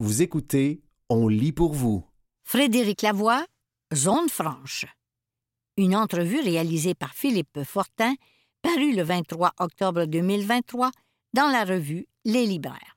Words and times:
Vous 0.00 0.22
écoutez 0.22 0.80
On 1.08 1.26
lit 1.26 1.50
pour 1.50 1.72
vous. 1.72 2.04
Frédéric 2.44 3.02
Lavoie, 3.02 3.44
Zone 3.92 4.28
franche. 4.28 4.86
Une 5.76 5.96
entrevue 5.96 6.38
réalisée 6.38 6.94
par 6.94 7.14
Philippe 7.14 7.64
Fortin, 7.64 8.14
parue 8.62 8.94
le 8.94 9.02
23 9.02 9.54
octobre 9.58 10.04
2023 10.04 10.92
dans 11.32 11.48
la 11.48 11.64
revue 11.64 12.06
Les 12.24 12.46
Libraires. 12.46 12.96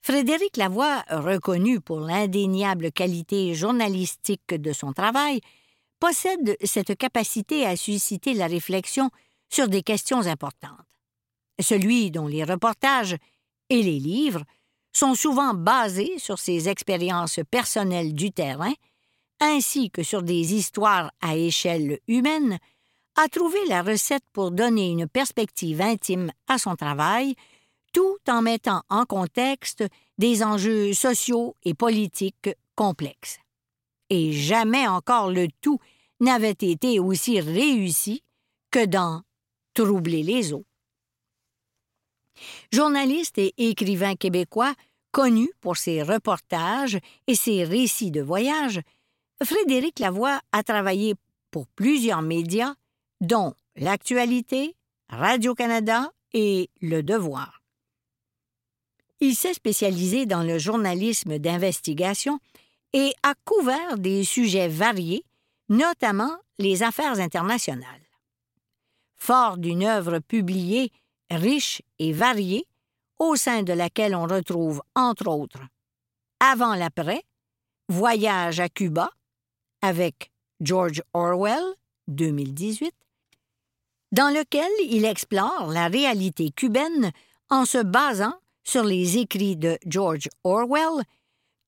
Frédéric 0.00 0.56
Lavoie, 0.56 1.04
reconnu 1.10 1.78
pour 1.82 2.00
l'indéniable 2.00 2.90
qualité 2.90 3.52
journalistique 3.52 4.54
de 4.54 4.72
son 4.72 4.94
travail, 4.94 5.42
possède 6.00 6.56
cette 6.64 6.96
capacité 6.96 7.66
à 7.66 7.76
susciter 7.76 8.32
la 8.32 8.46
réflexion 8.46 9.10
sur 9.50 9.68
des 9.68 9.82
questions 9.82 10.26
importantes. 10.26 10.86
Celui 11.60 12.10
dont 12.10 12.28
les 12.28 12.44
reportages 12.44 13.16
et 13.68 13.82
les 13.82 13.98
livres 13.98 14.44
sont 14.98 15.14
souvent 15.14 15.54
basés 15.54 16.18
sur 16.18 16.40
ses 16.40 16.68
expériences 16.68 17.38
personnelles 17.52 18.14
du 18.14 18.32
terrain, 18.32 18.72
ainsi 19.38 19.90
que 19.90 20.02
sur 20.02 20.24
des 20.24 20.54
histoires 20.54 21.12
à 21.20 21.36
échelle 21.36 22.00
humaine, 22.08 22.58
a 23.14 23.28
trouvé 23.28 23.64
la 23.68 23.82
recette 23.82 24.24
pour 24.32 24.50
donner 24.50 24.90
une 24.90 25.06
perspective 25.06 25.80
intime 25.80 26.32
à 26.48 26.58
son 26.58 26.74
travail, 26.74 27.36
tout 27.92 28.18
en 28.28 28.42
mettant 28.42 28.82
en 28.88 29.04
contexte 29.04 29.84
des 30.18 30.42
enjeux 30.42 30.92
sociaux 30.94 31.54
et 31.62 31.74
politiques 31.74 32.50
complexes. 32.74 33.38
Et 34.10 34.32
jamais 34.32 34.88
encore 34.88 35.30
le 35.30 35.46
tout 35.60 35.78
n'avait 36.18 36.50
été 36.50 36.98
aussi 36.98 37.40
réussi 37.40 38.24
que 38.72 38.84
dans 38.84 39.22
Troubler 39.74 40.24
les 40.24 40.52
eaux. 40.52 40.64
Journaliste 42.72 43.38
et 43.38 43.54
écrivain 43.58 44.16
québécois, 44.16 44.74
connu 45.12 45.50
pour 45.60 45.76
ses 45.76 46.02
reportages 46.02 46.98
et 47.26 47.34
ses 47.34 47.64
récits 47.64 48.10
de 48.10 48.20
voyage, 48.20 48.80
Frédéric 49.42 49.98
Lavoie 49.98 50.40
a 50.52 50.62
travaillé 50.62 51.14
pour 51.50 51.66
plusieurs 51.68 52.22
médias, 52.22 52.74
dont 53.20 53.54
L'Actualité, 53.76 54.74
Radio-Canada 55.08 56.10
et 56.32 56.68
Le 56.80 57.02
Devoir. 57.02 57.62
Il 59.20 59.34
s'est 59.34 59.54
spécialisé 59.54 60.26
dans 60.26 60.42
le 60.42 60.58
journalisme 60.58 61.38
d'investigation 61.38 62.38
et 62.92 63.12
a 63.22 63.34
couvert 63.44 63.98
des 63.98 64.24
sujets 64.24 64.68
variés, 64.68 65.24
notamment 65.68 66.36
les 66.58 66.82
affaires 66.82 67.18
internationales. 67.18 68.08
Fort 69.16 69.58
d'une 69.58 69.84
œuvre 69.84 70.20
publiée 70.20 70.92
riche 71.30 71.82
et 71.98 72.12
variée, 72.12 72.66
au 73.18 73.36
sein 73.36 73.62
de 73.62 73.72
laquelle 73.72 74.14
on 74.14 74.26
retrouve, 74.26 74.82
entre 74.94 75.28
autres, 75.28 75.60
Avant 76.40 76.74
l'après, 76.74 77.24
Voyage 77.88 78.60
à 78.60 78.68
Cuba, 78.68 79.10
avec 79.82 80.30
George 80.60 81.02
Orwell, 81.14 81.64
2018, 82.08 82.92
dans 84.12 84.28
lequel 84.28 84.70
il 84.84 85.04
explore 85.04 85.68
la 85.68 85.88
réalité 85.88 86.50
cubaine 86.50 87.12
en 87.50 87.64
se 87.64 87.78
basant 87.78 88.34
sur 88.64 88.84
les 88.84 89.18
écrits 89.18 89.56
de 89.56 89.78
George 89.86 90.28
Orwell, 90.44 91.02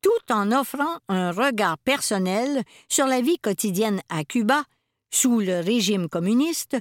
tout 0.02 0.32
en 0.32 0.52
offrant 0.52 0.98
un 1.08 1.32
regard 1.32 1.78
personnel 1.78 2.62
sur 2.88 3.06
la 3.06 3.20
vie 3.20 3.38
quotidienne 3.38 4.00
à 4.08 4.24
Cuba 4.24 4.64
sous 5.10 5.40
le 5.40 5.60
régime 5.60 6.08
communiste, 6.08 6.76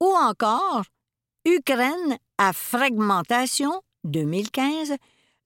ou 0.00 0.06
encore 0.06 0.84
Ukraine 1.44 2.18
à 2.38 2.52
fragmentation 2.52 3.82
2015, 4.04 4.94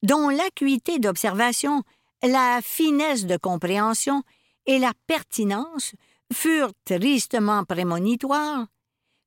dont 0.02 0.28
l'acuité 0.28 0.98
d'observation, 0.98 1.82
la 2.22 2.60
finesse 2.62 3.26
de 3.26 3.36
compréhension 3.36 4.22
et 4.66 4.78
la 4.78 4.92
pertinence 5.06 5.94
furent 6.32 6.72
tristement 6.84 7.64
prémonitoires, 7.64 8.66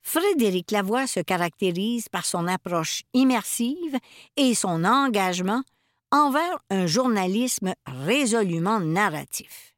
Frédéric 0.02 0.70
Lavoie 0.70 1.08
se 1.08 1.20
caractérise 1.20 2.10
par 2.10 2.26
son 2.26 2.48
approche 2.48 3.02
immersive 3.14 3.98
et 4.38 4.54
son 4.54 4.86
engagement 4.86 5.64
envers 6.12 6.60
un 6.70 6.86
journalisme 6.86 7.74
résolument 7.88 8.80
narratif. 8.80 9.76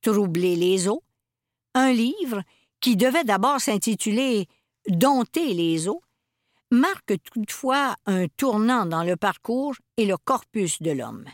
Troubler 0.00 0.56
les 0.56 0.88
eaux, 0.88 1.02
un 1.74 1.92
livre 1.92 2.42
qui 2.80 2.96
devait 2.96 3.24
d'abord 3.24 3.60
s'intituler 3.60 4.46
Dompter 4.88 5.52
les 5.52 5.88
eaux, 5.88 6.00
marque 6.70 7.14
toutefois 7.22 7.96
un 8.06 8.26
tournant 8.28 8.86
dans 8.86 9.02
le 9.02 9.16
parcours 9.16 9.74
et 9.96 10.04
le 10.04 10.16
corpus 10.16 10.82
de 10.82 10.90
l'homme. 10.90 11.24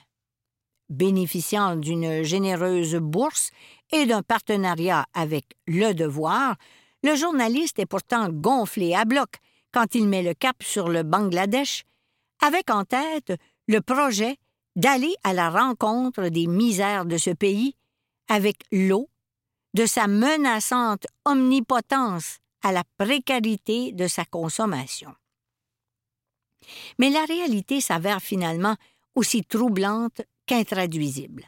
Bénéficiant 0.88 1.76
d'une 1.76 2.22
généreuse 2.22 2.96
bourse 2.96 3.50
et 3.90 4.06
d'un 4.06 4.22
partenariat 4.22 5.06
avec 5.14 5.44
Le 5.66 5.92
Devoir, 5.92 6.56
le 7.02 7.16
journaliste 7.16 7.78
est 7.78 7.86
pourtant 7.86 8.28
gonflé 8.28 8.94
à 8.94 9.04
bloc 9.04 9.36
quand 9.72 9.94
il 9.94 10.06
met 10.06 10.22
le 10.22 10.34
cap 10.34 10.62
sur 10.62 10.88
le 10.88 11.02
Bangladesh, 11.02 11.84
avec 12.40 12.70
en 12.70 12.84
tête 12.84 13.32
le 13.66 13.80
projet 13.80 14.36
d'aller 14.76 15.14
à 15.24 15.32
la 15.32 15.50
rencontre 15.50 16.28
des 16.28 16.46
misères 16.46 17.06
de 17.06 17.16
ce 17.16 17.30
pays 17.30 17.74
avec 18.28 18.56
l'eau, 18.70 19.08
de 19.74 19.86
sa 19.86 20.06
menaçante 20.06 21.06
omnipotence 21.24 22.38
à 22.62 22.72
la 22.72 22.84
précarité 22.98 23.92
de 23.92 24.06
sa 24.06 24.24
consommation. 24.24 25.14
Mais 26.98 27.10
la 27.10 27.24
réalité 27.24 27.80
s'avère 27.80 28.20
finalement 28.20 28.76
aussi 29.14 29.42
troublante 29.44 30.22
qu'intraduisible. 30.46 31.44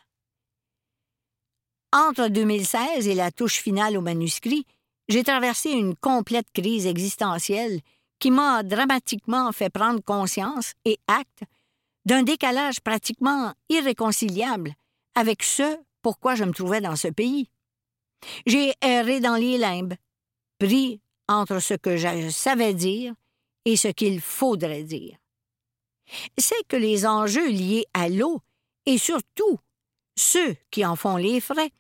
Entre 1.92 2.28
2016 2.28 3.08
et 3.08 3.14
la 3.14 3.30
touche 3.30 3.60
finale 3.60 3.96
au 3.96 4.00
manuscrit, 4.00 4.66
j'ai 5.08 5.22
traversé 5.22 5.70
une 5.70 5.94
complète 5.94 6.50
crise 6.52 6.86
existentielle 6.86 7.80
qui 8.18 8.30
m'a 8.30 8.62
dramatiquement 8.62 9.52
fait 9.52 9.70
prendre 9.70 10.02
conscience 10.02 10.72
et 10.84 10.98
acte 11.06 11.44
d'un 12.04 12.22
décalage 12.22 12.80
pratiquement 12.80 13.52
irréconciliable 13.68 14.74
avec 15.14 15.42
ce 15.42 15.78
pourquoi 16.02 16.34
je 16.34 16.44
me 16.44 16.52
trouvais 16.52 16.80
dans 16.80 16.96
ce 16.96 17.08
pays. 17.08 17.48
J'ai 18.46 18.72
erré 18.80 19.20
dans 19.20 19.36
les 19.36 19.58
limbes, 19.58 19.94
pris 20.58 21.00
entre 21.28 21.58
ce 21.58 21.74
que 21.74 21.96
je 21.96 22.30
savais 22.30 22.74
dire 22.74 23.14
et 23.66 23.76
ce 23.76 23.88
qu'il 23.88 24.20
faudrait 24.22 24.84
dire. 24.84 25.18
C'est 26.38 26.66
que 26.68 26.76
les 26.76 27.04
enjeux 27.04 27.50
liés 27.50 27.84
à 27.92 28.08
l'eau, 28.08 28.40
et 28.86 28.96
surtout 28.96 29.58
ceux 30.16 30.56
qui 30.70 30.86
en 30.86 30.96
font 30.96 31.16
les 31.16 31.40
frais, 31.40 31.70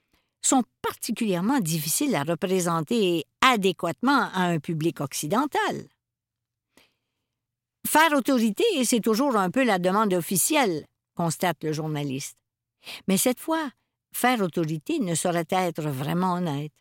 sont 0.42 0.64
particulièrement 0.82 1.60
difficiles 1.60 2.14
à 2.14 2.24
représenter 2.24 3.24
adéquatement 3.40 4.28
à 4.34 4.42
un 4.42 4.58
public 4.58 5.00
occidental. 5.00 5.88
Faire 7.86 8.12
autorité, 8.12 8.64
c'est 8.84 9.00
toujours 9.00 9.36
un 9.36 9.50
peu 9.50 9.64
la 9.64 9.78
demande 9.78 10.12
officielle, 10.12 10.86
constate 11.14 11.62
le 11.62 11.72
journaliste. 11.72 12.36
Mais 13.06 13.16
cette 13.16 13.40
fois, 13.40 13.70
faire 14.12 14.40
autorité 14.40 14.98
ne 14.98 15.14
saurait 15.14 15.46
être 15.50 15.82
vraiment 15.82 16.34
honnête. 16.34 16.72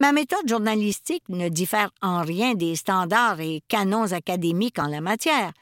Ma 0.00 0.12
méthode 0.12 0.48
journalistique 0.48 1.28
ne 1.28 1.48
diffère 1.48 1.90
en 2.02 2.22
rien 2.22 2.54
des 2.54 2.76
standards 2.76 3.40
et 3.40 3.62
canons 3.68 4.12
académiques 4.12 4.78
en 4.78 4.86
la 4.86 5.00
matière. 5.00 5.52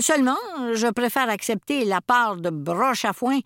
Seulement, 0.00 0.36
je 0.74 0.88
préfère 0.88 1.30
accepter 1.30 1.84
la 1.84 2.00
part 2.00 2.36
de 2.36 2.50
broche 2.50 3.04
à 3.04 3.12
foin 3.12 3.40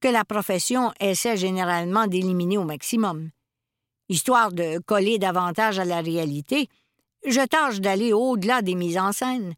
que 0.00 0.08
la 0.08 0.24
profession 0.24 0.92
essaie 1.00 1.36
généralement 1.36 2.06
d'éliminer 2.06 2.58
au 2.58 2.64
maximum. 2.64 3.30
Histoire 4.08 4.52
de 4.52 4.78
coller 4.78 5.18
davantage 5.18 5.78
à 5.78 5.84
la 5.84 6.00
réalité, 6.00 6.68
je 7.26 7.40
tâche 7.40 7.80
d'aller 7.80 8.12
au-delà 8.12 8.62
des 8.62 8.76
mises 8.76 8.98
en 8.98 9.10
scène, 9.10 9.54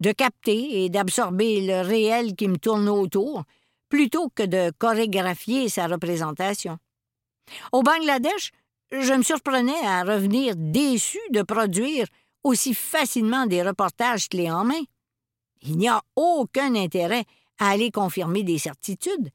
de 0.00 0.12
capter 0.12 0.84
et 0.84 0.88
d'absorber 0.88 1.60
le 1.60 1.86
réel 1.86 2.34
qui 2.34 2.48
me 2.48 2.56
tourne 2.56 2.88
autour, 2.88 3.44
plutôt 3.90 4.30
que 4.30 4.44
de 4.44 4.72
chorégraphier 4.78 5.68
sa 5.68 5.86
représentation. 5.86 6.78
Au 7.72 7.82
Bangladesh, 7.82 8.52
je 8.92 9.12
me 9.12 9.22
surprenais 9.22 9.80
à 9.84 10.02
revenir 10.02 10.54
déçu 10.56 11.18
de 11.30 11.42
produire 11.42 12.06
aussi 12.42 12.74
facilement 12.74 13.46
des 13.46 13.62
reportages 13.62 14.28
clés 14.28 14.50
en 14.50 14.64
main. 14.64 14.82
Il 15.62 15.76
n'y 15.76 15.88
a 15.88 16.02
aucun 16.16 16.74
intérêt 16.74 17.24
à 17.58 17.70
aller 17.70 17.90
confirmer 17.90 18.42
des 18.42 18.58
certitudes, 18.58 19.30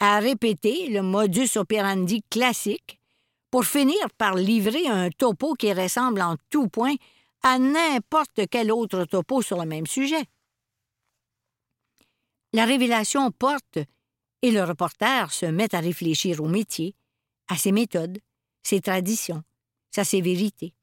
à 0.00 0.20
répéter 0.20 0.88
le 0.88 1.02
modus 1.02 1.56
operandi 1.56 2.22
classique 2.30 3.00
pour 3.50 3.64
finir 3.64 4.10
par 4.16 4.34
livrer 4.34 4.86
un 4.86 5.10
topo 5.10 5.54
qui 5.54 5.72
ressemble 5.72 6.22
en 6.22 6.36
tout 6.50 6.68
point 6.68 6.94
à 7.42 7.58
n'importe 7.58 8.48
quel 8.50 8.72
autre 8.72 9.04
topo 9.04 9.42
sur 9.42 9.58
le 9.58 9.66
même 9.66 9.86
sujet. 9.86 10.24
La 12.52 12.64
révélation 12.64 13.30
porte 13.32 13.78
et 14.42 14.50
le 14.50 14.62
reporter 14.62 15.32
se 15.32 15.46
met 15.46 15.74
à 15.74 15.80
réfléchir 15.80 16.40
au 16.40 16.48
métier, 16.48 16.94
à 17.48 17.56
ses 17.56 17.72
méthodes, 17.72 18.18
ses 18.64 18.80
traditions, 18.80 19.42
sa 19.90 20.02
sévérité. 20.02 20.74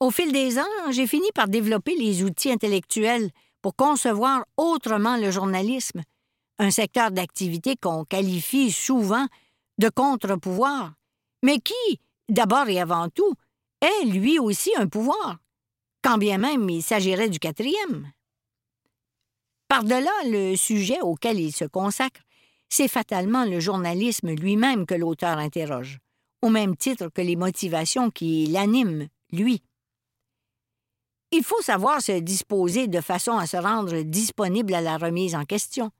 Au 0.00 0.10
fil 0.10 0.32
des 0.32 0.58
ans, 0.58 0.90
j'ai 0.90 1.06
fini 1.06 1.30
par 1.34 1.48
développer 1.48 1.94
les 1.94 2.22
outils 2.22 2.50
intellectuels 2.50 3.30
pour 3.62 3.76
concevoir 3.76 4.46
autrement 4.56 5.16
le 5.16 5.30
journalisme, 5.30 6.02
un 6.58 6.70
secteur 6.70 7.10
d'activité 7.10 7.76
qu'on 7.76 8.04
qualifie 8.04 8.72
souvent 8.72 9.26
de 9.78 9.88
contre-pouvoir, 9.88 10.94
mais 11.42 11.58
qui, 11.58 12.00
d'abord 12.28 12.68
et 12.68 12.80
avant 12.80 13.08
tout, 13.10 13.34
est 13.80 14.06
lui 14.06 14.38
aussi 14.38 14.70
un 14.76 14.86
pouvoir, 14.86 15.38
quand 16.02 16.18
bien 16.18 16.38
même 16.38 16.68
il 16.68 16.82
s'agirait 16.82 17.28
du 17.28 17.38
quatrième. 17.38 18.10
Par-delà 19.68 20.10
le 20.24 20.56
sujet 20.56 21.00
auquel 21.00 21.38
il 21.38 21.52
se 21.52 21.64
consacre, 21.64 22.22
c'est 22.68 22.88
fatalement 22.88 23.44
le 23.44 23.60
journalisme 23.60 24.30
lui-même 24.30 24.86
que 24.86 24.94
l'auteur 24.94 25.38
interroge, 25.38 25.98
au 26.42 26.48
même 26.48 26.76
titre 26.76 27.08
que 27.08 27.20
les 27.20 27.36
motivations 27.36 28.10
qui 28.10 28.46
l'animent, 28.46 29.08
lui. 29.32 29.62
Il 31.32 31.44
faut 31.44 31.62
savoir 31.62 32.02
se 32.02 32.18
disposer 32.18 32.88
de 32.88 33.00
façon 33.00 33.38
à 33.38 33.46
se 33.46 33.56
rendre 33.56 34.02
disponible 34.02 34.74
à 34.74 34.80
la 34.80 34.96
remise 34.96 35.34
en 35.34 35.44
question. 35.44 35.90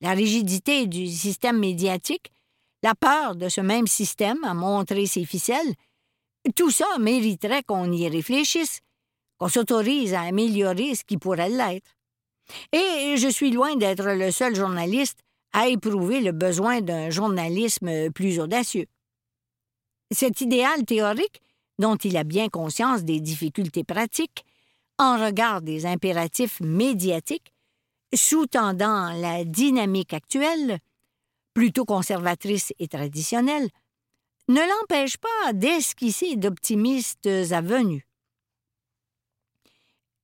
La 0.00 0.10
rigidité 0.10 0.86
du 0.86 1.06
système 1.06 1.58
médiatique, 1.58 2.30
la 2.82 2.94
peur 2.94 3.34
de 3.34 3.48
ce 3.48 3.60
même 3.60 3.86
système 3.86 4.44
à 4.44 4.54
montrer 4.54 5.06
ses 5.06 5.24
ficelles, 5.24 5.74
tout 6.54 6.70
ça 6.70 6.86
mériterait 7.00 7.62
qu'on 7.62 7.90
y 7.90 8.08
réfléchisse, 8.08 8.80
qu'on 9.38 9.48
s'autorise 9.48 10.14
à 10.14 10.22
améliorer 10.22 10.94
ce 10.94 11.04
qui 11.04 11.16
pourrait 11.16 11.48
l'être. 11.48 11.96
Et 12.72 13.16
je 13.16 13.28
suis 13.28 13.50
loin 13.50 13.76
d'être 13.76 14.04
le 14.04 14.30
seul 14.30 14.54
journaliste 14.54 15.18
à 15.52 15.68
éprouver 15.68 16.20
le 16.20 16.32
besoin 16.32 16.80
d'un 16.80 17.10
journalisme 17.10 18.10
plus 18.12 18.38
audacieux. 18.38 18.86
Cet 20.10 20.40
idéal 20.40 20.84
théorique, 20.84 21.42
dont 21.78 21.96
il 21.96 22.16
a 22.16 22.24
bien 22.24 22.48
conscience 22.48 23.04
des 23.04 23.20
difficultés 23.20 23.84
pratiques, 23.84 24.44
en 24.98 25.22
regard 25.22 25.62
des 25.62 25.86
impératifs 25.86 26.60
médiatiques, 26.60 27.52
sous-tendant 28.14 29.12
la 29.12 29.44
dynamique 29.44 30.14
actuelle, 30.14 30.78
plutôt 31.54 31.84
conservatrice 31.84 32.72
et 32.78 32.88
traditionnelle, 32.88 33.68
ne 34.48 34.60
l'empêche 34.60 35.18
pas 35.18 35.52
d'esquisser 35.52 36.36
d'optimistes 36.36 37.26
avenues. 37.50 38.06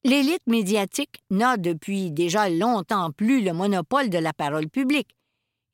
L'élite 0.03 0.47
médiatique 0.47 1.23
n'a 1.31 1.57
depuis 1.57 2.11
déjà 2.11 2.49
longtemps 2.49 3.11
plus 3.11 3.43
le 3.43 3.53
monopole 3.53 4.11
de 4.11 4.19
la 4.19 4.33
parole 4.33 4.69
publique. 4.69 5.15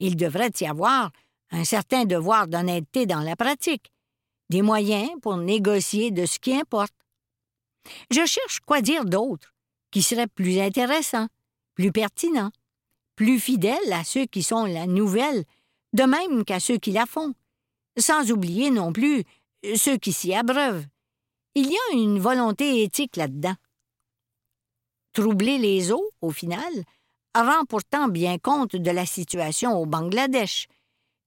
Il 0.01 0.17
devrait 0.17 0.53
y 0.61 0.67
avoir 0.67 1.11
un 1.51 1.65
certain 1.65 2.05
devoir 2.05 2.49
d'honnêteté 2.49 3.07
dans 3.07 3.21
la 3.21 3.37
pratique, 3.37 3.91
des 4.51 4.63
moyens 4.63 5.09
pour 5.23 5.37
négocier 5.37 6.11
de 6.11 6.27
ce 6.27 6.39
qui 6.39 6.55
importe. 6.55 6.95
Je 8.11 8.27
cherche 8.27 8.61
quoi 8.61 8.83
dire 8.83 9.05
d'autre, 9.05 9.55
qui 9.91 10.03
serait 10.03 10.27
plus 10.27 10.59
intéressant, 10.59 11.29
plus 11.75 11.93
pertinent, 11.93 12.51
plus 13.17 13.41
fidèle 13.41 13.93
à 13.93 14.05
ceux 14.05 14.27
qui 14.27 14.43
sont 14.43 14.67
la 14.67 14.87
nouvelle, 14.87 15.45
de 15.93 16.03
même 16.03 16.45
qu'à 16.45 16.61
ceux 16.61 16.79
qui 16.79 16.91
la 16.91 17.07
font, 17.07 17.33
sans 17.97 18.31
oublier 18.31 18.71
non 18.71 18.93
plus 18.93 19.25
ceux 19.77 19.97
qui 19.97 20.13
s'y 20.13 20.35
abreuvent. 20.35 20.85
Il 21.55 21.67
y 21.67 21.77
a 21.77 21.95
une 21.95 22.19
volonté 22.19 22.83
éthique 22.83 23.17
là-dedans. 23.17 23.57
Troubler 25.13 25.59
les 25.59 25.93
eaux, 25.93 26.11
au 26.21 26.31
final, 26.31 26.73
rend 27.35 27.65
pourtant 27.69 28.09
bien 28.09 28.39
compte 28.39 28.77
de 28.77 28.91
la 28.91 29.07
situation 29.07 29.77
au 29.77 29.87
Bangladesh, 29.87 30.67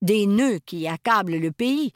des 0.01 0.25
nœuds 0.25 0.59
qui 0.65 0.87
accablent 0.87 1.37
le 1.37 1.51
pays, 1.51 1.93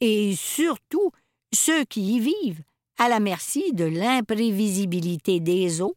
et 0.00 0.34
surtout 0.36 1.10
ceux 1.52 1.84
qui 1.84 2.16
y 2.16 2.20
vivent, 2.20 2.62
à 2.98 3.08
la 3.08 3.20
merci 3.20 3.72
de 3.72 3.84
l'imprévisibilité 3.84 5.40
des 5.40 5.80
eaux 5.80 5.96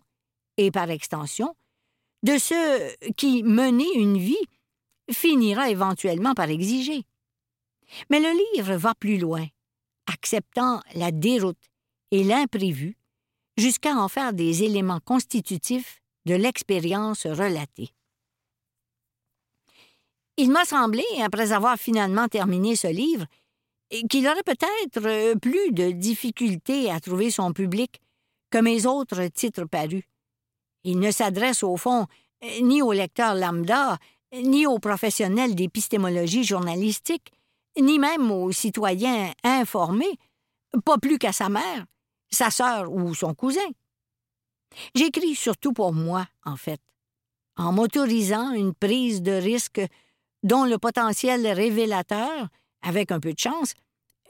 et, 0.58 0.72
par 0.72 0.90
extension, 0.90 1.56
de 2.24 2.38
ceux 2.38 2.80
qui, 3.18 3.44
mener 3.44 3.88
une 3.96 4.18
vie, 4.18 4.48
finira 5.12 5.70
éventuellement 5.70 6.34
par 6.34 6.50
exiger. 6.50 7.04
Mais 8.10 8.22
le 8.22 8.30
livre 8.56 8.76
va 8.76 8.96
plus 8.96 9.18
loin, 9.18 9.46
acceptant 10.12 10.82
la 10.96 11.12
déroute 11.12 11.70
et 12.12 12.24
l'imprévu 12.24 12.96
jusqu'à 13.58 13.96
en 13.96 14.08
faire 14.08 14.34
des 14.34 14.64
éléments 14.64 15.02
constitutifs 15.02 16.02
de 16.26 16.36
l'expérience 16.36 17.26
relatée. 17.26 17.90
Il 20.38 20.52
m'a 20.52 20.66
semblé, 20.66 21.04
après 21.22 21.52
avoir 21.52 21.78
finalement 21.78 22.28
terminé 22.28 22.76
ce 22.76 22.88
livre, 22.88 23.26
qu'il 24.10 24.28
aurait 24.28 24.44
peut-être 24.44 25.06
euh, 25.06 25.36
plus 25.36 25.72
de 25.72 25.92
difficultés 25.92 26.90
à 26.90 27.00
trouver 27.00 27.30
son 27.32 27.54
public 27.54 28.02
que 28.50 28.58
mes 28.58 28.86
autres 28.86 29.28
titres 29.28 29.66
parus. 29.66 30.04
Il 30.84 31.00
ne 31.00 31.12
s'adresse 31.12 31.64
au 31.64 31.78
fond 31.78 32.08
ni 32.62 32.82
au 32.82 32.92
lecteur 32.92 33.36
lambda, 33.36 33.98
ni 34.34 34.66
aux 34.66 34.80
professionnels 34.80 35.56
d'épistémologie 35.56 36.44
journalistique, 36.44 37.32
ni 37.80 38.00
même 38.00 38.32
aux 38.32 38.52
citoyens 38.52 39.32
informés, 39.44 40.20
pas 40.86 40.98
plus 40.98 41.18
qu'à 41.18 41.32
sa 41.32 41.50
mère, 41.50 41.86
sa 42.32 42.50
sœur 42.50 42.92
ou 42.92 43.14
son 43.16 43.34
cousin. 43.34 43.62
J'écris 44.96 45.36
surtout 45.36 45.74
pour 45.74 45.94
moi, 45.94 46.28
en 46.46 46.58
fait, 46.58 46.82
en 47.58 47.72
m'autorisant 47.72 48.52
une 48.52 48.74
prise 48.74 49.22
de 49.22 49.32
risque 49.32 49.82
dont 50.42 50.66
le 50.66 50.78
potentiel 50.78 51.48
révélateur, 51.48 52.50
avec 52.84 53.12
un 53.12 53.20
peu 53.20 53.34
de 53.34 53.40
chance, 53.40 53.74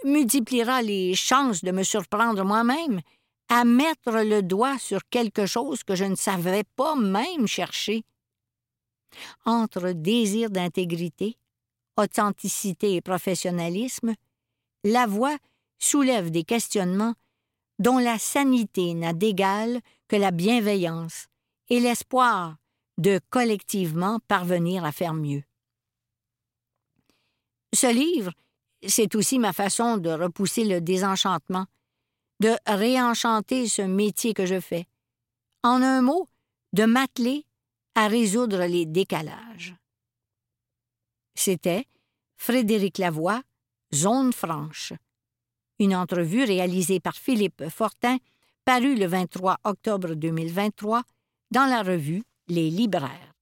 multipliera 0.05 0.81
les 0.81 1.15
chances 1.15 1.63
de 1.63 1.71
me 1.71 1.83
surprendre 1.83 2.43
moi-même 2.43 3.01
à 3.49 3.65
mettre 3.65 4.11
le 4.23 4.41
doigt 4.41 4.77
sur 4.77 5.01
quelque 5.09 5.45
chose 5.45 5.83
que 5.83 5.95
je 5.95 6.05
ne 6.05 6.15
savais 6.15 6.63
pas 6.75 6.95
même 6.95 7.47
chercher. 7.47 8.03
Entre 9.45 9.91
désir 9.91 10.49
d'intégrité, 10.49 11.37
authenticité 11.97 12.95
et 12.95 13.01
professionnalisme, 13.01 14.13
la 14.83 15.05
voix 15.05 15.37
soulève 15.77 16.31
des 16.31 16.43
questionnements 16.43 17.13
dont 17.79 17.97
la 17.97 18.17
sanité 18.17 18.93
n'a 18.93 19.13
d'égal 19.13 19.81
que 20.07 20.15
la 20.15 20.31
bienveillance 20.31 21.27
et 21.69 21.79
l'espoir 21.79 22.57
de 22.97 23.19
collectivement 23.29 24.19
parvenir 24.27 24.85
à 24.85 24.91
faire 24.91 25.13
mieux. 25.13 25.43
Ce 27.73 27.91
livre, 27.91 28.31
c'est 28.87 29.15
aussi 29.15 29.39
ma 29.39 29.53
façon 29.53 29.97
de 29.97 30.09
repousser 30.09 30.65
le 30.65 30.81
désenchantement, 30.81 31.65
de 32.39 32.55
réenchanter 32.65 33.67
ce 33.67 33.81
métier 33.81 34.33
que 34.33 34.45
je 34.45 34.59
fais. 34.59 34.85
En 35.63 35.81
un 35.81 36.01
mot, 36.01 36.27
de 36.73 36.85
m'atteler 36.85 37.45
à 37.95 38.07
résoudre 38.07 38.65
les 38.65 38.85
décalages. 38.85 39.75
C'était 41.35 41.85
Frédéric 42.35 42.97
Lavoie, 42.97 43.41
Zone 43.93 44.33
franche. 44.33 44.93
Une 45.79 45.95
entrevue 45.95 46.43
réalisée 46.43 46.99
par 46.99 47.15
Philippe 47.15 47.69
Fortin, 47.69 48.17
parue 48.65 48.95
le 48.95 49.05
23 49.05 49.57
octobre 49.63 50.13
2023 50.15 51.03
dans 51.51 51.65
la 51.65 51.83
revue 51.83 52.23
Les 52.47 52.69
Libraires. 52.69 53.33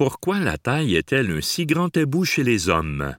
Pourquoi 0.00 0.40
la 0.40 0.56
taille 0.56 0.96
est-elle 0.96 1.30
un 1.30 1.42
si 1.42 1.66
grand 1.66 1.90
tabou 1.90 2.24
chez 2.24 2.42
les 2.42 2.70
hommes? 2.70 3.14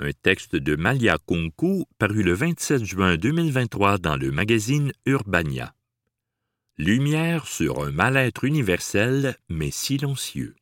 Un 0.00 0.10
texte 0.10 0.56
de 0.56 0.74
Malia 0.74 1.16
Kunku 1.28 1.84
paru 1.96 2.24
le 2.24 2.32
27 2.32 2.84
juin 2.84 3.16
2023 3.16 3.98
dans 3.98 4.16
le 4.16 4.32
magazine 4.32 4.92
Urbania. 5.06 5.76
Lumière 6.76 7.46
sur 7.46 7.84
un 7.84 7.92
mal-être 7.92 8.42
universel 8.42 9.36
mais 9.48 9.70
silencieux. 9.70 10.56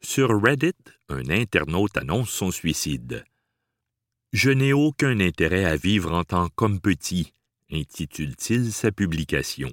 Sur 0.00 0.30
Reddit, 0.42 0.74
un 1.08 1.30
internaute 1.30 1.96
annonce 1.96 2.30
son 2.30 2.50
suicide. 2.50 3.24
Je 4.32 4.50
n'ai 4.50 4.72
aucun 4.72 5.20
intérêt 5.20 5.66
à 5.66 5.76
vivre 5.76 6.12
en 6.12 6.24
tant 6.24 6.48
qu'homme 6.48 6.80
petit, 6.80 7.32
intitule-t-il 7.70 8.72
sa 8.72 8.90
publication. 8.90 9.72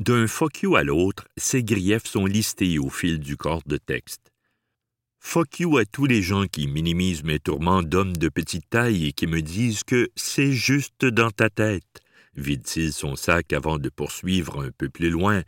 D'un 0.00 0.26
fuck 0.26 0.64
à 0.74 0.82
l'autre, 0.82 1.28
ses 1.36 1.62
griefs 1.62 2.06
sont 2.06 2.24
listés 2.24 2.78
au 2.78 2.88
fil 2.88 3.18
du 3.18 3.36
corps 3.36 3.62
de 3.66 3.76
texte. 3.76 4.32
Fuck 5.18 5.60
à 5.78 5.84
tous 5.84 6.06
les 6.06 6.22
gens 6.22 6.46
qui 6.46 6.68
minimisent 6.68 7.22
mes 7.22 7.38
tourments 7.38 7.82
d'homme 7.82 8.16
de 8.16 8.30
petite 8.30 8.70
taille 8.70 9.08
et 9.08 9.12
qui 9.12 9.26
me 9.26 9.42
disent 9.42 9.84
que 9.84 10.08
c'est 10.16 10.52
juste 10.52 11.04
dans 11.04 11.30
ta 11.30 11.50
tête, 11.50 12.00
vide-t-il 12.34 12.94
son 12.94 13.14
sac 13.14 13.52
avant 13.52 13.76
de 13.76 13.90
poursuivre 13.90 14.64
un 14.64 14.70
peu 14.70 14.88
plus 14.88 15.10
loin? 15.10 15.42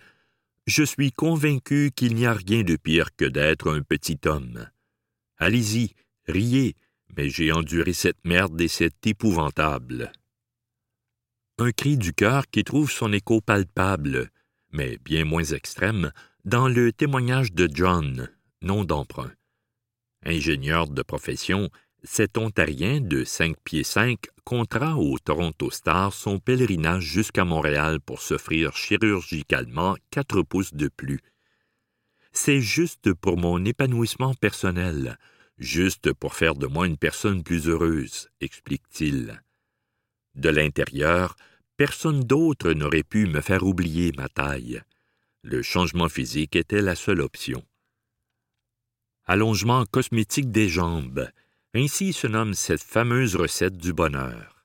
Je 0.66 0.82
suis 0.82 1.12
convaincu 1.12 1.90
qu'il 1.96 2.14
n'y 2.14 2.26
a 2.26 2.34
rien 2.34 2.62
de 2.62 2.76
pire 2.76 3.08
que 3.16 3.24
d'être 3.24 3.72
un 3.72 3.80
petit 3.80 4.20
homme. 4.26 4.68
Allez-y, 5.38 5.94
riez, 6.26 6.76
mais 7.16 7.30
j'ai 7.30 7.52
enduré 7.52 7.94
cette 7.94 8.22
merde 8.26 8.60
et 8.60 8.68
c'est 8.68 9.06
épouvantable. 9.06 10.12
Un 11.56 11.72
cri 11.72 11.96
du 11.96 12.12
cœur 12.12 12.44
qui 12.50 12.64
trouve 12.64 12.90
son 12.90 13.14
écho 13.14 13.40
palpable, 13.40 14.30
mais 14.72 14.98
bien 15.04 15.24
moins 15.24 15.44
extrême, 15.44 16.12
dans 16.44 16.68
le 16.68 16.92
témoignage 16.92 17.52
de 17.52 17.68
John, 17.72 18.28
nom 18.62 18.84
d'emprunt. 18.84 19.32
Ingénieur 20.24 20.88
de 20.88 21.02
profession, 21.02 21.70
cet 22.04 22.36
Ontarien 22.36 23.00
de 23.00 23.22
5 23.22 23.56
pieds 23.62 23.84
5 23.84 24.18
comptera 24.44 24.96
au 24.96 25.18
Toronto 25.18 25.70
Star 25.70 26.12
son 26.12 26.40
pèlerinage 26.40 27.04
jusqu'à 27.04 27.44
Montréal 27.44 28.00
pour 28.00 28.22
s'offrir 28.22 28.76
chirurgicalement 28.76 29.96
quatre 30.10 30.42
pouces 30.42 30.74
de 30.74 30.88
plus. 30.88 31.20
C'est 32.32 32.60
juste 32.60 33.12
pour 33.14 33.36
mon 33.36 33.64
épanouissement 33.64 34.34
personnel, 34.34 35.18
juste 35.58 36.12
pour 36.12 36.34
faire 36.34 36.54
de 36.54 36.66
moi 36.66 36.86
une 36.86 36.96
personne 36.96 37.42
plus 37.42 37.68
heureuse, 37.68 38.30
explique-t-il. 38.40 39.42
De 40.34 40.48
l'intérieur, 40.48 41.36
personne 41.76 42.20
d'autre 42.20 42.72
n'aurait 42.72 43.02
pu 43.02 43.26
me 43.26 43.40
faire 43.40 43.62
oublier 43.62 44.12
ma 44.16 44.28
taille. 44.28 44.82
Le 45.42 45.62
changement 45.62 46.08
physique 46.08 46.56
était 46.56 46.82
la 46.82 46.94
seule 46.94 47.20
option. 47.20 47.64
Allongement 49.24 49.84
cosmétique 49.86 50.50
des 50.50 50.68
jambes, 50.68 51.28
ainsi 51.74 52.12
se 52.12 52.26
nomme 52.26 52.54
cette 52.54 52.82
fameuse 52.82 53.36
recette 53.36 53.76
du 53.76 53.92
bonheur. 53.92 54.64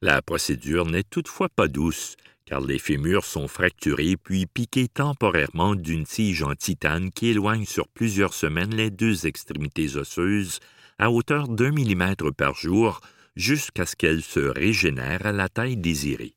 La 0.00 0.22
procédure 0.22 0.86
n'est 0.86 1.02
toutefois 1.02 1.48
pas 1.48 1.66
douce, 1.66 2.16
car 2.44 2.60
les 2.60 2.78
fémurs 2.78 3.24
sont 3.24 3.48
fracturés 3.48 4.16
puis 4.16 4.46
piqués 4.46 4.88
temporairement 4.88 5.74
d'une 5.74 6.06
tige 6.06 6.42
en 6.42 6.54
titane 6.54 7.10
qui 7.10 7.28
éloigne 7.28 7.66
sur 7.66 7.88
plusieurs 7.88 8.32
semaines 8.32 8.74
les 8.74 8.90
deux 8.90 9.26
extrémités 9.26 9.96
osseuses 9.96 10.60
à 10.98 11.10
hauteur 11.10 11.48
d'un 11.48 11.72
millimètre 11.72 12.32
par 12.32 12.54
jour 12.54 13.00
jusqu'à 13.38 13.86
ce 13.86 13.94
qu'elles 13.94 14.22
se 14.22 14.40
régénèrent 14.40 15.24
à 15.24 15.32
la 15.32 15.48
taille 15.48 15.76
désirée. 15.76 16.34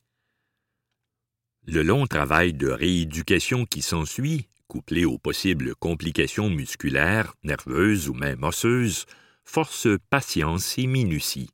Le 1.66 1.82
long 1.82 2.06
travail 2.06 2.54
de 2.54 2.70
rééducation 2.70 3.66
qui 3.66 3.82
s'ensuit, 3.82 4.48
couplé 4.68 5.04
aux 5.04 5.18
possibles 5.18 5.76
complications 5.76 6.50
musculaires, 6.50 7.34
nerveuses 7.44 8.08
ou 8.08 8.14
même 8.14 8.44
osseuses, 8.44 9.06
force 9.44 9.88
patience 10.10 10.78
et 10.78 10.86
minutie. 10.86 11.50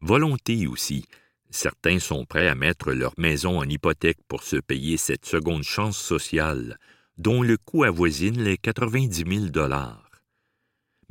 Volonté 0.00 0.66
aussi. 0.66 1.04
Certains 1.50 1.98
sont 1.98 2.24
prêts 2.24 2.48
à 2.48 2.54
mettre 2.54 2.92
leur 2.92 3.12
maison 3.18 3.58
en 3.58 3.64
hypothèque 3.64 4.20
pour 4.26 4.42
se 4.42 4.56
payer 4.56 4.96
cette 4.96 5.26
seconde 5.26 5.64
chance 5.64 5.98
sociale, 5.98 6.78
dont 7.18 7.42
le 7.42 7.58
coût 7.58 7.84
avoisine 7.84 8.42
les 8.42 8.56
90 8.56 9.24
000 9.28 9.46
dollars. 9.50 10.11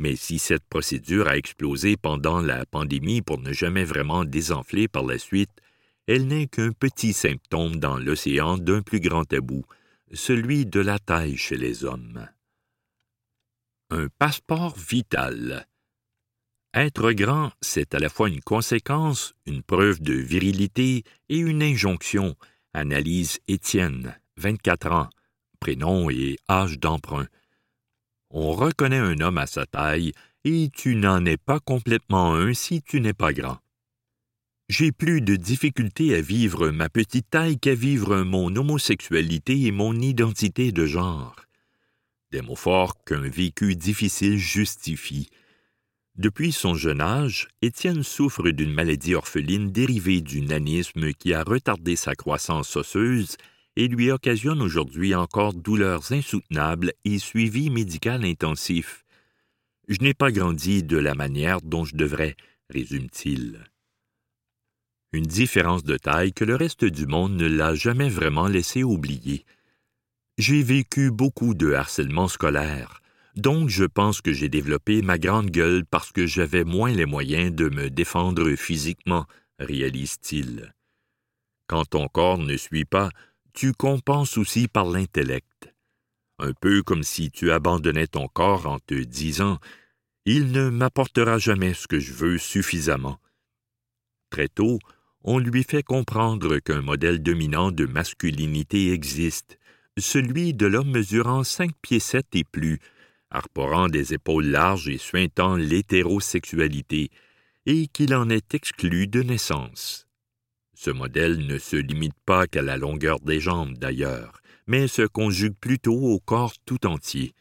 Mais 0.01 0.15
si 0.15 0.39
cette 0.39 0.65
procédure 0.67 1.27
a 1.27 1.37
explosé 1.37 1.95
pendant 1.95 2.41
la 2.41 2.65
pandémie 2.65 3.21
pour 3.21 3.37
ne 3.37 3.53
jamais 3.53 3.83
vraiment 3.83 4.25
désenfler 4.25 4.87
par 4.87 5.03
la 5.03 5.19
suite, 5.19 5.51
elle 6.07 6.25
n'est 6.25 6.47
qu'un 6.47 6.71
petit 6.71 7.13
symptôme 7.13 7.75
dans 7.75 7.97
l'océan 7.97 8.57
d'un 8.57 8.81
plus 8.81 8.99
grand 8.99 9.25
tabou, 9.25 9.63
celui 10.11 10.65
de 10.65 10.79
la 10.79 10.97
taille 10.97 11.37
chez 11.37 11.55
les 11.55 11.85
hommes. 11.85 12.27
Un 13.91 14.07
passeport 14.17 14.75
vital. 14.75 15.67
Être 16.73 17.11
grand, 17.11 17.51
c'est 17.61 17.93
à 17.93 17.99
la 17.99 18.09
fois 18.09 18.27
une 18.27 18.41
conséquence, 18.41 19.35
une 19.45 19.61
preuve 19.61 20.01
de 20.01 20.13
virilité 20.13 21.03
et 21.29 21.37
une 21.37 21.61
injonction, 21.61 22.35
analyse 22.73 23.39
Étienne, 23.47 24.19
24 24.37 24.91
ans, 24.93 25.09
prénom 25.59 26.09
et 26.09 26.37
âge 26.49 26.79
d'emprunt. 26.79 27.27
On 28.33 28.53
reconnaît 28.53 28.97
un 28.97 29.19
homme 29.19 29.37
à 29.37 29.47
sa 29.47 29.65
taille, 29.65 30.13
et 30.43 30.69
tu 30.73 30.95
n'en 30.95 31.25
es 31.25 31.37
pas 31.37 31.59
complètement 31.59 32.33
un 32.33 32.53
si 32.53 32.81
tu 32.81 33.01
n'es 33.01 33.13
pas 33.13 33.33
grand. 33.33 33.59
J'ai 34.69 34.91
plus 34.91 35.21
de 35.21 35.35
difficulté 35.35 36.15
à 36.15 36.21
vivre 36.21 36.69
ma 36.69 36.89
petite 36.89 37.29
taille 37.29 37.59
qu'à 37.59 37.75
vivre 37.75 38.21
mon 38.21 38.55
homosexualité 38.55 39.65
et 39.65 39.71
mon 39.71 39.93
identité 39.99 40.71
de 40.71 40.85
genre. 40.85 41.35
Des 42.31 42.41
mots 42.41 42.55
forts 42.55 43.03
qu'un 43.03 43.27
vécu 43.27 43.75
difficile 43.75 44.37
justifie, 44.37 45.29
depuis 46.17 46.51
son 46.51 46.75
jeune 46.75 46.99
âge, 46.99 47.47
Étienne 47.61 48.03
souffre 48.03 48.49
d'une 48.49 48.73
maladie 48.73 49.15
orpheline 49.15 49.71
dérivée 49.71 50.21
du 50.21 50.41
nanisme 50.41 51.13
qui 51.13 51.33
a 51.33 51.41
retardé 51.41 51.95
sa 51.95 52.15
croissance 52.15 52.75
osseuse 52.75 53.37
et 53.75 53.87
lui 53.87 54.11
occasionne 54.11 54.61
aujourd'hui 54.61 55.15
encore 55.15 55.53
douleurs 55.53 56.11
insoutenables 56.11 56.93
et 57.05 57.19
suivi 57.19 57.69
médical 57.69 58.25
intensif. 58.25 59.05
Je 59.87 59.97
n'ai 60.01 60.13
pas 60.13 60.31
grandi 60.31 60.83
de 60.83 60.97
la 60.97 61.15
manière 61.15 61.61
dont 61.61 61.85
je 61.85 61.95
devrais, 61.95 62.35
résume-t-il. 62.69 63.63
Une 65.13 65.25
différence 65.25 65.83
de 65.83 65.97
taille 65.97 66.33
que 66.33 66.45
le 66.45 66.55
reste 66.55 66.85
du 66.85 67.05
monde 67.05 67.33
ne 67.33 67.47
l'a 67.47 67.75
jamais 67.75 68.09
vraiment 68.09 68.47
laissé 68.47 68.83
oublier. 68.83 69.45
J'ai 70.37 70.63
vécu 70.63 71.11
beaucoup 71.11 71.53
de 71.53 71.73
harcèlement 71.73 72.29
scolaire, 72.29 73.01
donc 73.35 73.69
je 73.69 73.83
pense 73.83 74.21
que 74.21 74.33
j'ai 74.33 74.49
développé 74.49 75.01
ma 75.01 75.17
grande 75.17 75.49
gueule 75.49 75.85
parce 75.85 76.11
que 76.11 76.25
j'avais 76.25 76.63
moins 76.63 76.91
les 76.91 77.05
moyens 77.05 77.53
de 77.53 77.69
me 77.69 77.89
défendre 77.89 78.55
physiquement, 78.55 79.25
réalise-t-il. 79.59 80.73
Quand 81.67 81.85
ton 81.85 82.07
corps 82.07 82.37
ne 82.37 82.57
suit 82.57 82.85
pas, 82.85 83.09
tu 83.53 83.73
compenses 83.73 84.37
aussi 84.37 84.67
par 84.67 84.85
l'intellect. 84.85 85.73
Un 86.39 86.53
peu 86.53 86.81
comme 86.83 87.03
si 87.03 87.29
tu 87.31 87.51
abandonnais 87.51 88.07
ton 88.07 88.27
corps 88.27 88.65
en 88.65 88.79
te 88.79 88.95
disant 88.95 89.59
Il 90.25 90.51
ne 90.51 90.69
m'apportera 90.69 91.37
jamais 91.37 91.73
ce 91.73 91.87
que 91.87 91.99
je 91.99 92.13
veux 92.13 92.37
suffisamment. 92.37 93.19
Très 94.29 94.47
tôt, 94.47 94.79
on 95.23 95.37
lui 95.37 95.63
fait 95.63 95.83
comprendre 95.83 96.57
qu'un 96.59 96.81
modèle 96.81 97.21
dominant 97.21 97.71
de 97.71 97.85
masculinité 97.85 98.91
existe, 98.91 99.59
celui 99.97 100.53
de 100.53 100.65
l'homme 100.65 100.91
mesurant 100.91 101.43
cinq 101.43 101.71
pieds 101.81 101.99
sept 101.99 102.27
et 102.33 102.43
plus, 102.43 102.79
arporant 103.29 103.87
des 103.87 104.13
épaules 104.13 104.47
larges 104.47 104.87
et 104.87 104.97
suintant 104.97 105.55
l'hétérosexualité, 105.55 107.11
et 107.65 107.87
qu'il 107.87 108.15
en 108.15 108.29
est 108.29 108.55
exclu 108.55 109.07
de 109.07 109.21
naissance. 109.21 110.07
Ce 110.83 110.89
modèle 110.89 111.45
ne 111.45 111.59
se 111.59 111.75
limite 111.75 112.19
pas 112.25 112.47
qu'à 112.47 112.63
la 112.63 112.75
longueur 112.75 113.19
des 113.19 113.39
jambes 113.39 113.77
d'ailleurs, 113.77 114.41
mais 114.65 114.87
se 114.87 115.03
conjugue 115.03 115.53
plutôt 115.53 115.93
au 115.93 116.19
corps 116.19 116.55
tout 116.65 116.87
entier. 116.87 117.35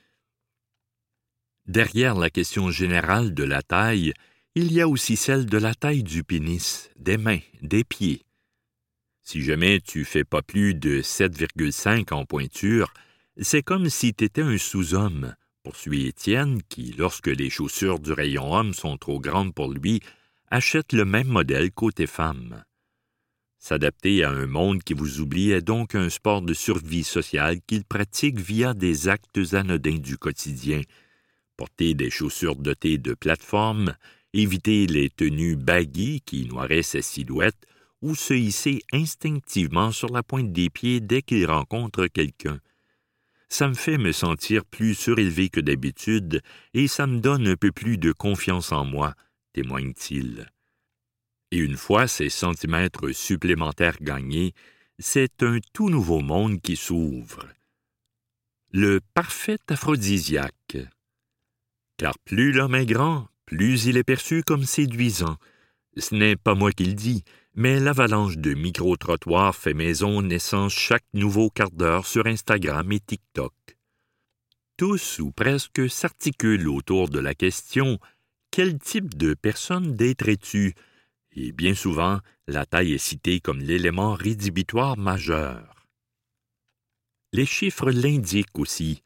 Derrière 1.65 2.17
la 2.17 2.29
question 2.29 2.71
générale 2.71 3.33
de 3.33 3.45
la 3.45 3.63
taille, 3.63 4.13
il 4.55 4.71
y 4.71 4.83
a 4.83 4.89
aussi 4.89 5.17
celle 5.17 5.47
de 5.47 5.57
la 5.57 5.75
taille 5.75 6.03
du 6.03 6.23
pénis, 6.23 6.91
des 6.97 7.17
mains, 7.17 7.41
des 7.63 7.83
pieds. 7.83 8.27
Si 9.23 9.41
jamais 9.41 9.81
tu 9.81 10.05
fais 10.05 10.25
pas 10.25 10.43
plus 10.43 10.75
de 10.75 11.01
7,5 11.01 12.13
en 12.13 12.27
pointure, 12.27 12.93
c'est 13.41 13.63
comme 13.63 13.89
si 13.89 14.13
tu 14.13 14.25
étais 14.25 14.43
un 14.43 14.59
sous-homme, 14.59 15.35
poursuit 15.63 16.09
Étienne, 16.09 16.61
qui, 16.69 16.93
lorsque 16.99 17.29
les 17.29 17.49
chaussures 17.49 18.01
du 18.01 18.13
rayon 18.13 18.53
homme 18.53 18.75
sont 18.75 18.99
trop 18.99 19.19
grandes 19.19 19.55
pour 19.55 19.73
lui, 19.73 20.03
achète 20.51 20.93
le 20.93 21.07
même 21.07 21.29
modèle 21.29 21.73
côté 21.73 22.07
femme. 22.07 22.65
S'adapter 23.61 24.25
à 24.25 24.31
un 24.31 24.47
monde 24.47 24.83
qui 24.83 24.95
vous 24.95 25.21
oublie 25.21 25.53
est 25.53 25.63
donc 25.63 25.95
un 25.95 26.09
sport 26.09 26.43
de 26.43 26.53
survie 26.55 27.05
sociale 27.05 27.61
qu'il 27.67 27.85
pratique 27.85 28.41
via 28.41 28.75
des 28.75 29.09
actes 29.09 29.39
anodins 29.53 29.99
du 29.99 30.19
quotidien. 30.19 30.81
Porter 31.57 31.95
des 31.95 32.11
chaussures 32.11 32.57
dotées 32.57 32.99
de 32.99 33.15
plateforme, 33.15 33.95
éviter 34.33 34.89
les 34.89 35.11
tenues 35.11 35.55
baggy 35.55 36.23
qui 36.23 36.47
noieraient 36.47 36.83
sa 36.83 37.03
silhouette, 37.03 37.67
ou 38.03 38.17
se 38.17 38.35
hisser 38.35 38.81
instinctivement 38.93 39.93
sur 39.93 40.09
la 40.09 40.25
pointe 40.25 40.53
des 40.53 40.71
pieds 40.71 41.01
dès 41.01 41.23
qu'il 41.23 41.47
rencontre 41.47 42.09
quelqu'un 42.09 42.59
ça 43.51 43.69
me 43.69 43.75
fait 43.75 43.99
me 43.99 44.13
sentir 44.13 44.65
plus 44.65 44.95
surélevé 44.95 45.51
que 45.51 45.61
d'habitude 45.61 46.41
et 46.73 46.87
ça 46.87 47.07
me 47.07 47.19
donne 47.19 47.49
un 47.49 47.57
peu 47.57 47.73
plus 47.73 47.99
de 47.99 48.13
confiance 48.13 48.73
en 48.73 48.85
moi, 48.85 49.15
témoigne-t-il. 49.53 50.49
Et 51.51 51.59
une 51.59 51.77
fois 51.77 52.07
ces 52.07 52.29
centimètres 52.29 53.11
supplémentaires 53.13 53.97
gagnés, 54.01 54.55
c'est 54.99 55.43
un 55.43 55.59
tout 55.73 55.91
nouveau 55.91 56.21
monde 56.21 56.61
qui 56.61 56.77
s'ouvre. 56.77 57.47
Le 58.73 59.01
parfait 59.15 59.59
aphrodisiaque. 59.69 60.79
Car 61.97 62.19
plus 62.21 62.53
l'homme 62.53 62.77
est 62.77 62.87
grand, 62.87 63.29
plus 63.47 63.87
il 63.87 63.97
est 63.97 64.05
perçu 64.05 64.43
comme 64.43 64.65
séduisant. 64.65 65.37
Ce 65.97 66.15
n'est 66.15 66.37
pas 66.37 66.55
moi 66.55 66.71
qui 66.71 66.85
le 66.85 66.95
dis, 66.95 67.25
mais 67.55 67.81
l'avalanche 67.81 68.39
de 68.39 68.55
micro-trottoirs 68.55 69.57
fait 69.57 69.75
maison 69.75 70.23
naissant 70.23 70.69
chaque 70.69 71.05
nouveau 71.15 71.51
quart 71.51 71.73
d'heure 71.73 72.07
sur 72.07 72.27
Instagram 72.27 72.93
et 72.93 73.01
TikTok. 73.01 73.53
Tous 74.77 75.19
ou 75.19 75.33
presque 75.33 75.91
s'articulent 75.91 76.69
autour 76.69 77.09
de 77.09 77.19
la 77.19 77.35
question 77.35 77.99
quel 78.53 78.79
type 78.79 79.17
de 79.17 79.35
personne 79.35 79.95
d'être 79.95 80.29
es-tu 80.29 80.75
et 81.33 81.53
bien 81.53 81.75
souvent 81.75 82.19
la 82.47 82.67
taille 82.67 82.95
est 82.95 82.99
citée 82.99 83.41
comme 83.41 83.61
l'élément 83.61 84.15
rédhibitoire 84.15 84.97
majeur. 84.97 85.75
Les 87.33 87.47
chiffres 87.47 87.91
l'indiquent 87.91 88.59
aussi. 88.59 89.03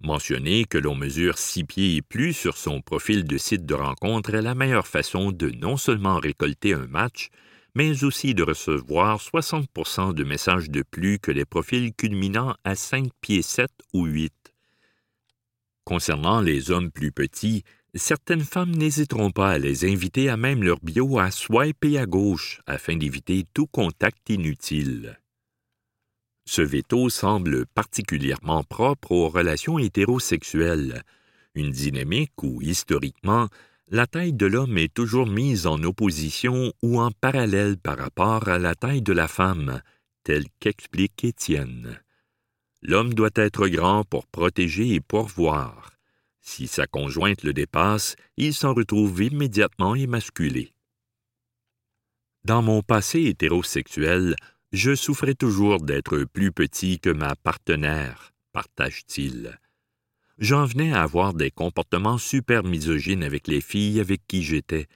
Mentionner 0.00 0.64
que 0.64 0.78
l'on 0.78 0.96
mesure 0.96 1.38
six 1.38 1.62
pieds 1.62 1.94
et 1.94 2.02
plus 2.02 2.32
sur 2.32 2.56
son 2.56 2.80
profil 2.80 3.22
de 3.22 3.38
site 3.38 3.64
de 3.64 3.74
rencontre 3.74 4.34
est 4.34 4.42
la 4.42 4.56
meilleure 4.56 4.88
façon 4.88 5.30
de 5.30 5.50
non 5.50 5.76
seulement 5.76 6.18
récolter 6.18 6.74
un 6.74 6.88
match, 6.88 7.28
mais 7.76 8.02
aussi 8.02 8.34
de 8.34 8.42
recevoir 8.42 9.18
60% 9.18 10.12
de 10.12 10.24
messages 10.24 10.70
de 10.70 10.82
plus 10.82 11.20
que 11.20 11.30
les 11.30 11.44
profils 11.44 11.94
culminant 11.94 12.56
à 12.64 12.74
5 12.74 13.10
pieds 13.20 13.42
7 13.42 13.70
ou 13.92 14.06
8. 14.06 14.32
Concernant 15.84 16.40
les 16.40 16.72
hommes 16.72 16.90
plus 16.90 17.12
petits, 17.12 17.62
certaines 17.98 18.44
femmes 18.44 18.74
n'hésiteront 18.74 19.30
pas 19.30 19.50
à 19.50 19.58
les 19.58 19.90
inviter 19.90 20.28
à 20.28 20.36
même 20.36 20.62
leur 20.62 20.78
bio 20.80 21.18
à 21.18 21.30
swiper 21.30 21.98
à 21.98 22.06
gauche 22.06 22.60
afin 22.66 22.96
d'éviter 22.96 23.44
tout 23.52 23.66
contact 23.66 24.30
inutile. 24.30 25.18
Ce 26.44 26.62
veto 26.62 27.08
semble 27.08 27.66
particulièrement 27.66 28.64
propre 28.64 29.12
aux 29.12 29.28
relations 29.28 29.78
hétérosexuelles, 29.78 31.02
une 31.54 31.70
dynamique 31.70 32.42
où, 32.42 32.60
historiquement, 32.62 33.48
la 33.88 34.06
taille 34.06 34.32
de 34.32 34.46
l'homme 34.46 34.78
est 34.78 34.92
toujours 34.92 35.26
mise 35.26 35.66
en 35.66 35.82
opposition 35.82 36.72
ou 36.82 37.00
en 37.00 37.10
parallèle 37.10 37.76
par 37.76 37.98
rapport 37.98 38.48
à 38.48 38.58
la 38.58 38.74
taille 38.74 39.02
de 39.02 39.12
la 39.12 39.28
femme, 39.28 39.82
tel 40.24 40.44
qu'explique 40.60 41.24
Étienne. 41.24 42.00
L'homme 42.80 43.14
doit 43.14 43.30
être 43.34 43.68
grand 43.68 44.04
pour 44.04 44.26
protéger 44.26 44.94
et 44.94 45.00
pourvoir. 45.00 45.91
Si 46.42 46.66
sa 46.66 46.86
conjointe 46.86 47.44
le 47.44 47.52
dépasse, 47.52 48.16
il 48.36 48.52
s'en 48.52 48.74
retrouve 48.74 49.22
immédiatement 49.22 49.94
émasculé. 49.94 50.74
Dans 52.44 52.62
mon 52.62 52.82
passé 52.82 53.22
hétérosexuel, 53.22 54.34
je 54.72 54.96
souffrais 54.96 55.34
toujours 55.34 55.80
d'être 55.80 56.24
plus 56.24 56.50
petit 56.50 56.98
que 56.98 57.10
ma 57.10 57.36
partenaire, 57.36 58.32
partage-t-il. 58.52 59.58
J'en 60.38 60.64
venais 60.66 60.92
à 60.92 61.02
avoir 61.02 61.34
des 61.34 61.52
comportements 61.52 62.18
super 62.18 62.64
misogynes 62.64 63.22
avec 63.22 63.46
les 63.46 63.60
filles 63.60 64.00
avec 64.00 64.22
qui 64.26 64.42
j'étais. 64.42 64.88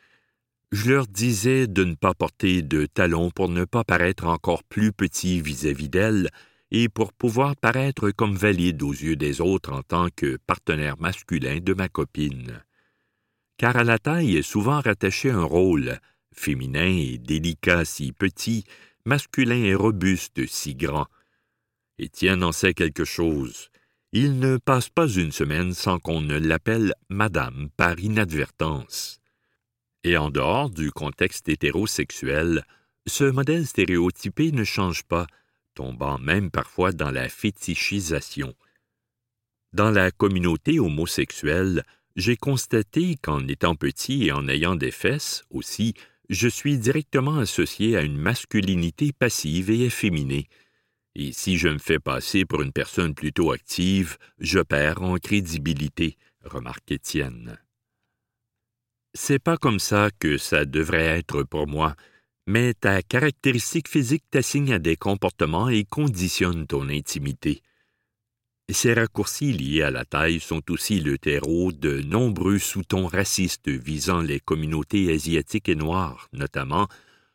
Je 0.72 0.90
leur 0.90 1.06
disais 1.06 1.68
de 1.68 1.84
ne 1.84 1.94
pas 1.94 2.14
porter 2.14 2.62
de 2.62 2.86
talons 2.86 3.30
pour 3.30 3.48
ne 3.48 3.64
pas 3.64 3.84
paraître 3.84 4.26
encore 4.26 4.64
plus 4.64 4.92
petit 4.92 5.40
vis-à-vis 5.40 5.88
d'elles 5.88 6.30
et 6.70 6.88
pour 6.88 7.12
pouvoir 7.12 7.56
paraître 7.56 8.10
comme 8.10 8.36
valide 8.36 8.82
aux 8.82 8.92
yeux 8.92 9.16
des 9.16 9.40
autres 9.40 9.72
en 9.72 9.82
tant 9.82 10.08
que 10.14 10.38
partenaire 10.46 10.98
masculin 10.98 11.58
de 11.60 11.74
ma 11.74 11.88
copine. 11.88 12.62
Car 13.56 13.76
à 13.76 13.84
la 13.84 13.98
taille 13.98 14.36
est 14.36 14.42
souvent 14.42 14.80
rattaché 14.80 15.30
un 15.30 15.44
rôle, 15.44 15.98
féminin 16.34 16.86
et 16.86 17.18
délicat 17.18 17.84
si 17.84 18.12
petit, 18.12 18.64
masculin 19.04 19.62
et 19.62 19.74
robuste 19.74 20.46
si 20.46 20.74
grand. 20.74 21.06
Étienne 21.98 22.42
en 22.42 22.52
sait 22.52 22.74
quelque 22.74 23.04
chose. 23.04 23.70
Il 24.12 24.38
ne 24.38 24.58
passe 24.58 24.88
pas 24.88 25.08
une 25.08 25.32
semaine 25.32 25.72
sans 25.72 25.98
qu'on 25.98 26.20
ne 26.20 26.38
l'appelle 26.38 26.94
Madame 27.08 27.68
par 27.76 27.98
inadvertance. 27.98 29.20
Et 30.04 30.16
en 30.16 30.30
dehors 30.30 30.70
du 30.70 30.90
contexte 30.90 31.48
hétérosexuel, 31.48 32.64
ce 33.06 33.24
modèle 33.24 33.66
stéréotypé 33.66 34.52
ne 34.52 34.64
change 34.64 35.04
pas, 35.04 35.26
tombant 35.76 36.18
même 36.18 36.50
parfois 36.50 36.90
dans 36.90 37.12
la 37.12 37.28
fétichisation. 37.28 38.54
Dans 39.72 39.90
la 39.90 40.10
communauté 40.10 40.80
homosexuelle, 40.80 41.84
j'ai 42.16 42.36
constaté 42.36 43.16
qu'en 43.22 43.46
étant 43.46 43.76
petit 43.76 44.26
et 44.26 44.32
en 44.32 44.48
ayant 44.48 44.74
des 44.74 44.90
fesses 44.90 45.44
aussi, 45.50 45.94
je 46.28 46.48
suis 46.48 46.78
directement 46.78 47.38
associé 47.38 47.96
à 47.96 48.02
une 48.02 48.16
masculinité 48.16 49.12
passive 49.12 49.70
et 49.70 49.84
efféminée, 49.84 50.48
et 51.18 51.32
si 51.32 51.56
je 51.56 51.68
me 51.68 51.78
fais 51.78 51.98
passer 51.98 52.44
pour 52.44 52.60
une 52.60 52.72
personne 52.72 53.14
plutôt 53.14 53.50
active, 53.50 54.18
je 54.38 54.58
perds 54.58 55.00
en 55.00 55.16
crédibilité, 55.16 56.18
remarque 56.44 56.92
Étienne. 56.92 57.58
C'est 59.14 59.38
pas 59.38 59.56
comme 59.56 59.78
ça 59.78 60.10
que 60.18 60.36
ça 60.36 60.66
devrait 60.66 61.06
être 61.18 61.42
pour 61.42 61.66
moi, 61.66 61.96
mais 62.46 62.74
ta 62.74 63.02
caractéristique 63.02 63.88
physique 63.88 64.24
t'assigne 64.30 64.72
à 64.72 64.78
des 64.78 64.96
comportements 64.96 65.68
et 65.68 65.84
conditionne 65.84 66.66
ton 66.66 66.88
intimité. 66.88 67.62
Ces 68.68 68.94
raccourcis 68.94 69.52
liés 69.52 69.82
à 69.82 69.90
la 69.90 70.04
taille 70.04 70.40
sont 70.40 70.62
aussi 70.70 71.00
le 71.00 71.18
terreau 71.18 71.70
de 71.70 72.00
nombreux 72.02 72.58
sous-tons 72.58 73.06
racistes 73.06 73.68
visant 73.68 74.20
les 74.20 74.40
communautés 74.40 75.12
asiatiques 75.12 75.68
et 75.68 75.76
noires, 75.76 76.28
notamment 76.32 76.88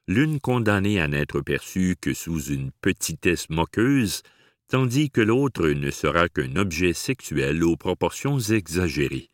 l'une 0.08 0.39
condamnée 0.41 1.00
à 1.00 1.08
n'être 1.08 1.39
perçue 1.39 1.96
que 2.00 2.13
sous 2.13 2.46
une 2.46 2.72
petitesse 2.82 3.50
moqueuse, 3.50 4.24
tandis 4.68 5.10
que 5.10 5.22
l'autre 5.22 5.67
ne 5.69 5.91
sera 5.91 6.28
qu'un 6.28 6.56
objet 6.58 6.93
sexuel 6.93 7.63
aux 7.63 7.78
proportions 7.78 8.39
exagérées. 8.39 9.30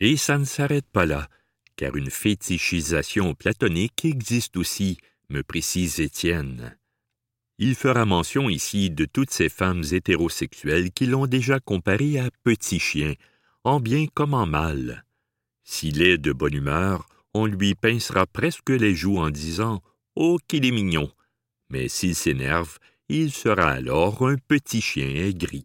Et 0.00 0.16
ça 0.16 0.38
ne 0.38 0.44
s'arrête 0.44 0.88
pas 0.92 1.06
là, 1.06 1.28
car 1.78 1.94
une 1.94 2.10
fétichisation 2.10 3.34
platonique 3.34 4.04
existe 4.04 4.56
aussi, 4.56 4.98
me 5.30 5.42
précise 5.42 6.00
Étienne. 6.00 6.76
Il 7.58 7.76
fera 7.76 8.04
mention 8.04 8.48
ici 8.50 8.90
de 8.90 9.04
toutes 9.04 9.30
ces 9.30 9.48
femmes 9.48 9.84
hétérosexuelles 9.92 10.90
qui 10.90 11.06
l'ont 11.06 11.28
déjà 11.28 11.60
comparé 11.60 12.18
à 12.18 12.30
petit 12.42 12.80
chien, 12.80 13.14
en 13.62 13.78
bien 13.78 14.06
comme 14.12 14.34
en 14.34 14.44
mal. 14.44 15.04
S'il 15.62 16.02
est 16.02 16.18
de 16.18 16.32
bonne 16.32 16.54
humeur, 16.54 17.06
on 17.32 17.46
lui 17.46 17.76
pincera 17.76 18.26
presque 18.26 18.70
les 18.70 18.96
joues 18.96 19.18
en 19.18 19.30
disant 19.30 19.80
Oh, 20.16 20.38
qu'il 20.48 20.66
est 20.66 20.72
mignon. 20.72 21.12
Mais 21.70 21.86
s'il 21.88 22.16
s'énerve, 22.16 22.78
il 23.08 23.32
sera 23.32 23.70
alors 23.70 24.26
un 24.26 24.36
petit 24.36 24.80
chien 24.80 25.08
aigri. 25.08 25.64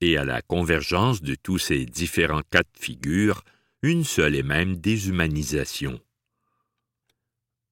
Et 0.00 0.16
à 0.16 0.24
la 0.24 0.40
convergence 0.40 1.20
de 1.20 1.34
tous 1.34 1.58
ces 1.58 1.84
différents 1.84 2.42
cas 2.50 2.62
de 2.62 2.78
figure, 2.80 3.44
une 3.84 4.04
seule 4.04 4.36
et 4.36 4.44
même 4.44 4.76
déshumanisation. 4.76 6.00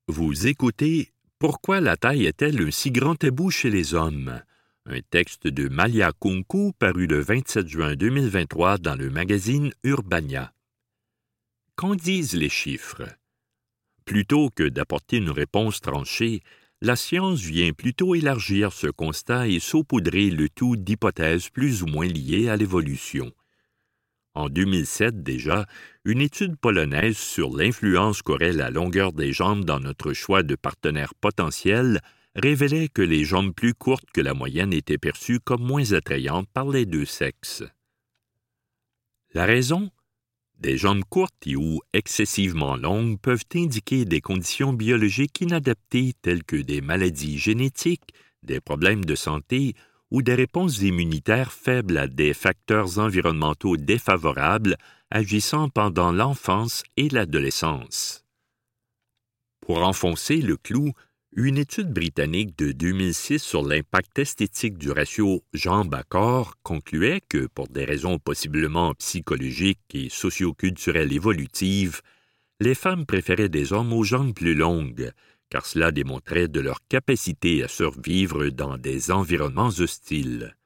Vous 0.08 0.48
écoutez 0.48 1.12
Pourquoi 1.38 1.80
la 1.80 1.96
taille 1.96 2.26
est-elle 2.26 2.60
un 2.60 2.72
si 2.72 2.90
grand 2.90 3.14
tabou 3.14 3.50
chez 3.50 3.70
les 3.70 3.94
hommes? 3.94 4.42
Un 4.86 5.00
texte 5.08 5.46
de 5.46 5.68
Malia 5.68 6.10
Kunku 6.20 6.72
paru 6.76 7.06
le 7.06 7.20
27 7.20 7.68
juin 7.68 7.94
2023 7.94 8.78
dans 8.78 8.96
le 8.96 9.08
magazine 9.08 9.72
Urbania. 9.84 10.52
Qu'en 11.76 11.94
disent 11.94 12.34
les 12.34 12.48
chiffres? 12.48 13.06
Plutôt 14.04 14.50
que 14.50 14.64
d'apporter 14.64 15.18
une 15.18 15.30
réponse 15.30 15.80
tranchée, 15.80 16.40
la 16.80 16.96
science 16.96 17.40
vient 17.40 17.72
plutôt 17.72 18.16
élargir 18.16 18.72
ce 18.72 18.88
constat 18.88 19.46
et 19.46 19.60
saupoudrer 19.60 20.30
le 20.30 20.48
tout 20.48 20.74
d'hypothèses 20.74 21.50
plus 21.50 21.84
ou 21.84 21.86
moins 21.86 22.08
liées 22.08 22.48
à 22.48 22.56
l'évolution. 22.56 23.32
En 24.40 24.48
2007 24.48 25.22
déjà, 25.22 25.66
une 26.07 26.22
étude 26.22 26.57
polonaise 26.57 27.18
sur 27.18 27.55
l'influence 27.55 28.22
qu'aurait 28.22 28.55
la 28.55 28.70
longueur 28.70 29.12
des 29.12 29.35
jambes 29.35 29.66
dans 29.66 29.81
notre 29.81 30.14
choix 30.14 30.42
de 30.42 30.55
partenaire 30.55 31.14
potentiel 31.14 32.00
révélait 32.35 32.88
que 32.88 33.03
les 33.03 33.22
jambes 33.22 33.53
plus 33.53 33.74
courtes 33.74 34.11
que 34.14 34.22
la 34.22 34.33
moyenne 34.33 34.72
étaient 34.72 34.96
perçues 34.96 35.40
comme 35.40 35.62
moins 35.62 35.92
attrayantes 35.92 36.48
par 36.55 36.70
les 36.70 36.87
deux 36.87 37.05
sexes. 37.05 37.64
La 39.35 39.44
raison? 39.44 39.90
Des 40.59 40.79
jambes 40.79 41.05
courtes 41.07 41.46
et 41.46 41.57
ou 41.57 41.83
excessivement 41.92 42.76
longues 42.76 43.20
peuvent 43.20 43.44
indiquer 43.55 44.07
des 44.07 44.22
conditions 44.22 44.72
biologiques 44.72 45.42
inadaptées 45.42 46.14
telles 46.22 46.44
que 46.44 46.57
des 46.57 46.81
maladies 46.81 47.38
génétiques, 47.38 48.14
des 48.42 48.62
problèmes 48.62 49.05
de 49.05 49.16
santé 49.16 49.74
ou 50.10 50.22
des 50.22 50.34
réponses 50.34 50.80
immunitaires 50.82 51.52
faibles 51.52 51.98
à 51.98 52.08
des 52.08 52.34
facteurs 52.34 52.98
environnementaux 52.98 53.76
défavorables 53.76 54.76
agissant 55.10 55.68
pendant 55.68 56.12
l'enfance 56.12 56.82
et 56.96 57.08
l'adolescence. 57.08 58.24
Pour 59.60 59.82
enfoncer 59.82 60.36
le 60.36 60.56
clou, 60.56 60.92
une 61.32 61.58
étude 61.58 61.92
britannique 61.92 62.58
de 62.58 62.72
2006 62.72 63.38
sur 63.38 63.62
l'impact 63.62 64.18
esthétique 64.18 64.78
du 64.78 64.90
ratio 64.90 65.44
jambes 65.52 65.94
à 65.94 66.02
corps 66.02 66.56
concluait 66.64 67.20
que, 67.28 67.46
pour 67.46 67.68
des 67.68 67.84
raisons 67.84 68.18
possiblement 68.18 68.94
psychologiques 68.94 69.94
et 69.94 70.08
socioculturelles 70.08 71.12
évolutives, 71.12 72.00
les 72.58 72.74
femmes 72.74 73.06
préféraient 73.06 73.48
des 73.48 73.72
hommes 73.72 73.92
aux 73.92 74.02
jambes 74.02 74.34
plus 74.34 74.54
longues, 74.54 75.12
car 75.50 75.66
cela 75.66 75.90
démontrait 75.90 76.48
de 76.48 76.60
leur 76.60 76.78
capacité 76.88 77.62
à 77.62 77.68
survivre 77.68 78.48
dans 78.48 78.78
des 78.78 79.10
environnements 79.10 79.68
hostiles. 79.68 80.56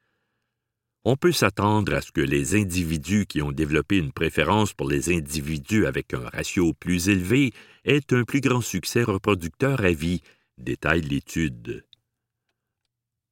On 1.03 1.17
peut 1.17 1.31
s'attendre 1.31 1.93
à 1.93 2.01
ce 2.01 2.11
que 2.11 2.21
les 2.21 2.55
individus 2.55 3.25
qui 3.27 3.41
ont 3.41 3.51
développé 3.51 3.97
une 3.97 4.11
préférence 4.11 4.73
pour 4.73 4.89
les 4.89 5.15
individus 5.15 5.85
avec 5.85 6.13
un 6.13 6.27
ratio 6.29 6.73
plus 6.73 7.09
élevé 7.09 7.51
aient 7.83 8.11
un 8.11 8.23
plus 8.23 8.41
grand 8.41 8.61
succès 8.61 9.03
reproducteur 9.03 9.81
à 9.81 9.91
vie 9.91 10.21
détaille 10.57 11.01
l'étude. 11.01 11.85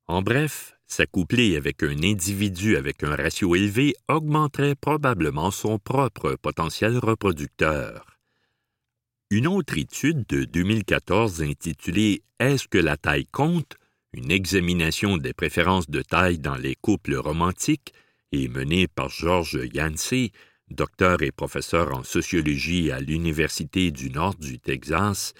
En 0.05 0.21
bref, 0.21 0.77
s'accoupler 0.85 1.55
avec 1.55 1.81
un 1.81 2.03
individu 2.03 2.77
avec 2.77 3.03
un 3.03 3.15
ratio 3.15 3.55
élevé 3.55 3.95
augmenterait 4.07 4.75
probablement 4.75 5.49
son 5.49 5.79
propre 5.79 6.35
potentiel 6.35 6.97
reproducteur. 6.97 8.12
Une 9.35 9.47
autre 9.47 9.79
étude 9.79 10.27
de 10.27 10.43
2014 10.43 11.41
intitulée 11.41 12.21
Est-ce 12.39 12.67
que 12.67 12.77
la 12.77 12.97
taille 12.97 13.25
compte 13.25 13.77
une 14.13 14.29
examination 14.29 15.17
des 15.17 15.33
préférences 15.33 15.89
de 15.89 16.03
taille 16.03 16.37
dans 16.37 16.53
les 16.53 16.75
couples 16.75 17.15
romantiques 17.15 17.93
et 18.31 18.47
menée 18.47 18.87
par 18.87 19.09
Georges 19.09 19.59
Yancey, 19.73 20.29
docteur 20.69 21.23
et 21.23 21.31
professeur 21.31 21.97
en 21.97 22.03
sociologie 22.03 22.91
à 22.91 22.99
l'Université 22.99 23.89
du 23.89 24.11
Nord 24.11 24.35
du 24.35 24.59
Texas, 24.59 25.33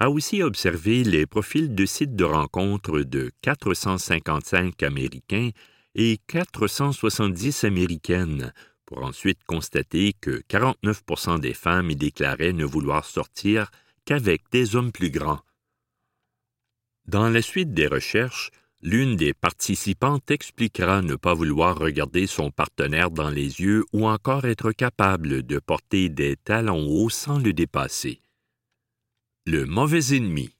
a 0.00 0.10
aussi 0.10 0.42
observé 0.42 1.04
les 1.04 1.26
profils 1.26 1.72
de 1.72 1.86
sites 1.86 2.16
de 2.16 2.24
rencontres 2.24 3.02
de 3.02 3.30
455 3.42 4.82
Américains 4.82 5.50
et 5.94 6.18
470 6.26 7.62
Américaines 7.62 8.52
pour 8.86 9.02
ensuite 9.02 9.44
constater 9.44 10.14
que 10.20 10.42
49% 10.48 11.40
des 11.40 11.54
femmes 11.54 11.90
y 11.90 11.96
déclaraient 11.96 12.52
ne 12.52 12.64
vouloir 12.64 13.04
sortir 13.04 13.70
qu'avec 14.04 14.42
des 14.52 14.76
hommes 14.76 14.92
plus 14.92 15.10
grands. 15.10 15.40
Dans 17.06 17.28
la 17.28 17.42
suite 17.42 17.74
des 17.74 17.86
recherches, 17.86 18.50
l'une 18.82 19.16
des 19.16 19.34
participantes 19.34 20.30
expliquera 20.30 21.02
ne 21.02 21.16
pas 21.16 21.34
vouloir 21.34 21.78
regarder 21.78 22.26
son 22.26 22.50
partenaire 22.50 23.10
dans 23.10 23.30
les 23.30 23.60
yeux 23.60 23.84
ou 23.92 24.06
encore 24.06 24.44
être 24.44 24.72
capable 24.72 25.42
de 25.42 25.58
porter 25.58 26.08
des 26.08 26.36
talons 26.36 26.86
hauts 26.86 27.10
sans 27.10 27.38
le 27.38 27.52
dépasser. 27.52 28.22
Le 29.44 29.66
mauvais 29.66 30.16
ennemi. 30.16 30.50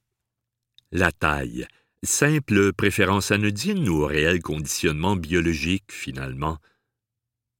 La 0.91 1.11
taille. 1.11 1.67
Simple 2.03 2.73
préférence 2.73 3.31
anodine 3.31 3.89
ou 3.89 4.05
réel 4.05 4.41
conditionnement 4.41 5.15
biologique, 5.15 5.91
finalement. 5.91 6.59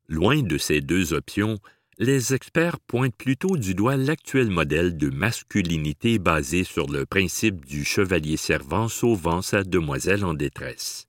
Loin 0.09 0.41
de 0.41 0.57
ces 0.57 0.79
deux 0.79 1.13
options, 1.13 1.59
les 1.97 2.33
experts 2.33 2.79
pointent 2.79 3.15
plutôt 3.15 3.57
du 3.57 3.73
doigt 3.73 3.97
l'actuel 3.97 4.49
modèle 4.49 4.97
de 4.97 5.09
masculinité 5.09 6.17
basé 6.17 6.63
sur 6.63 6.87
le 6.87 7.05
principe 7.05 7.65
du 7.65 7.83
chevalier 7.83 8.37
servant 8.37 8.87
sauvant 8.87 9.41
sa 9.41 9.63
demoiselle 9.63 10.23
en 10.23 10.33
détresse. 10.33 11.07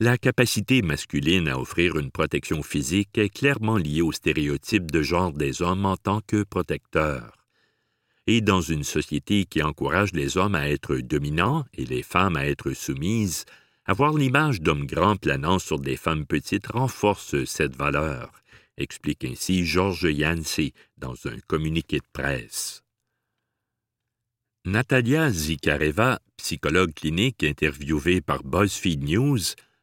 La 0.00 0.16
capacité 0.16 0.80
masculine 0.80 1.48
à 1.48 1.58
offrir 1.58 1.98
une 1.98 2.10
protection 2.10 2.62
physique 2.62 3.18
est 3.18 3.28
clairement 3.28 3.76
liée 3.76 4.02
au 4.02 4.12
stéréotype 4.12 4.90
de 4.90 5.02
genre 5.02 5.32
des 5.32 5.60
hommes 5.60 5.86
en 5.86 5.96
tant 5.96 6.20
que 6.20 6.42
protecteurs. 6.42 7.46
Et 8.26 8.40
dans 8.40 8.60
une 8.60 8.84
société 8.84 9.44
qui 9.44 9.62
encourage 9.62 10.12
les 10.12 10.36
hommes 10.36 10.54
à 10.54 10.68
être 10.68 10.96
dominants 10.96 11.64
et 11.74 11.84
les 11.84 12.02
femmes 12.02 12.36
à 12.36 12.46
être 12.46 12.72
soumises, 12.72 13.44
avoir 13.84 14.14
l'image 14.14 14.60
d'hommes 14.60 14.86
grands 14.86 15.16
planant 15.16 15.58
sur 15.58 15.78
des 15.78 15.96
femmes 15.96 16.26
petites 16.26 16.68
renforce 16.68 17.44
cette 17.44 17.76
valeur, 17.76 18.32
explique 18.76 19.24
ainsi 19.24 19.64
Georges 19.64 20.10
Yancey 20.10 20.72
dans 20.96 21.14
un 21.26 21.38
communiqué 21.46 21.98
de 21.98 22.06
presse. 22.12 22.82
Natalia 24.64 25.30
Zikareva, 25.30 26.20
psychologue 26.38 26.94
clinique 26.94 27.44
interviewée 27.44 28.22
par 28.22 28.42
BuzzFeed 28.42 29.04
News, 29.04 29.38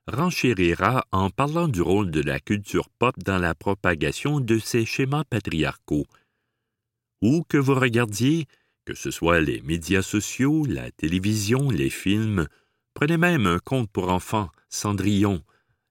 renchérira 0.08 1.06
en 1.12 1.30
parlant 1.30 1.68
du 1.68 1.82
rôle 1.82 2.10
de 2.10 2.22
la 2.22 2.40
culture 2.40 2.90
pop 2.90 3.16
dans 3.20 3.38
la 3.38 3.54
propagation 3.54 4.40
de 4.40 4.58
ces 4.58 4.86
schémas 4.86 5.24
patriarcaux. 5.24 6.08
Où 7.22 7.44
que 7.48 7.58
vous 7.58 7.76
regardiez, 7.76 8.48
que 8.86 8.96
ce 8.96 9.12
soit 9.12 9.42
les 9.42 9.62
médias 9.62 10.02
sociaux, 10.02 10.66
la 10.66 10.90
télévision, 10.90 11.70
les 11.70 11.92
films, 11.92 12.48
Prenez 12.94 13.18
même 13.18 13.48
un 13.48 13.60
conte 13.60 13.90
pour 13.90 14.10
enfants, 14.10 14.50
Cendrillon. 14.70 15.44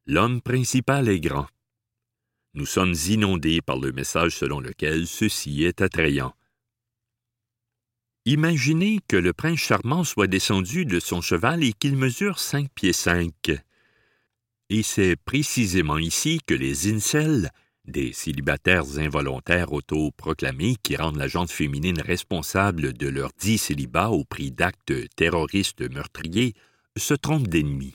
L'homme 0.07 0.41
principal 0.41 1.09
est 1.09 1.21
grand. 1.21 1.47
Nous 2.55 2.67
sommes 2.67 2.95
inondés 3.09 3.61
par 3.61 3.79
le 3.79 3.93
message 3.93 4.37
selon 4.37 4.61
lequel 4.61 5.07
ceci 5.07 5.65
est 5.65 5.83
attrayant. 5.83 6.35
Imaginez 8.27 9.01
que 9.09 9.17
le 9.17 9.33
prince 9.33 9.61
charmant 9.61 10.05
soit 10.05 10.27
descendu 10.27 10.85
de 10.85 11.01
son 11.01 11.21
cheval 11.21 11.65
et 11.65 11.73
qu'il 11.73 11.97
mesure 11.97 12.39
cinq 12.39 12.69
pieds 12.75 12.93
cinq. 12.93 13.51
Et 14.69 14.83
c'est 14.83 15.17
précisément 15.17 15.99
ici 15.99 16.41
que 16.47 16.55
les 16.55 16.93
incels, 16.93 17.51
des 17.87 18.13
célibataires 18.13 18.99
involontaires 18.99 19.73
autoproclamés 19.73 20.77
qui 20.83 20.97
rendent 20.97 21.17
la 21.17 21.29
gente 21.29 21.51
féminine 21.51 22.01
responsable 22.01 22.93
de 22.93 23.09
leur 23.09 23.31
dit 23.39 23.59
célibat 23.59 24.11
au 24.11 24.25
prix 24.25 24.51
d'actes 24.51 24.93
terroristes 25.17 25.89
meurtriers, 25.91 26.55
se 26.97 27.15
trompe 27.15 27.49
d'ennemi. 27.49 27.95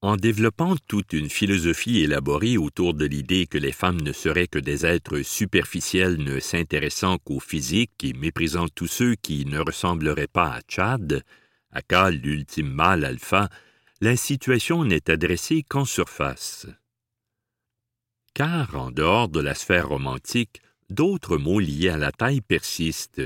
En 0.00 0.16
développant 0.16 0.74
toute 0.88 1.12
une 1.12 1.30
philosophie 1.30 2.00
élaborée 2.00 2.56
autour 2.58 2.92
de 2.92 3.04
l'idée 3.04 3.46
que 3.46 3.58
les 3.58 3.70
femmes 3.70 4.00
ne 4.00 4.12
seraient 4.12 4.48
que 4.48 4.58
des 4.58 4.84
êtres 4.84 5.22
superficiels 5.22 6.16
ne 6.18 6.40
s'intéressant 6.40 7.18
qu'au 7.18 7.38
physique 7.38 8.02
et 8.02 8.12
méprisant 8.12 8.66
tous 8.68 8.88
ceux 8.88 9.14
qui 9.14 9.44
ne 9.46 9.60
ressembleraient 9.60 10.26
pas 10.26 10.54
à 10.54 10.60
Chad, 10.66 11.22
aka 11.70 12.10
l'ultime 12.10 12.72
mâle 12.72 13.04
alpha, 13.04 13.48
la 14.00 14.16
situation 14.16 14.84
n'est 14.84 15.08
adressée 15.08 15.62
qu'en 15.62 15.84
surface. 15.84 16.66
Car, 18.34 18.74
en 18.74 18.90
dehors 18.90 19.28
de 19.28 19.38
la 19.38 19.54
sphère 19.54 19.88
romantique, 19.88 20.62
d'autres 20.90 21.36
mots 21.36 21.60
liés 21.60 21.90
à 21.90 21.98
la 21.98 22.10
taille 22.10 22.40
persistent. 22.40 23.22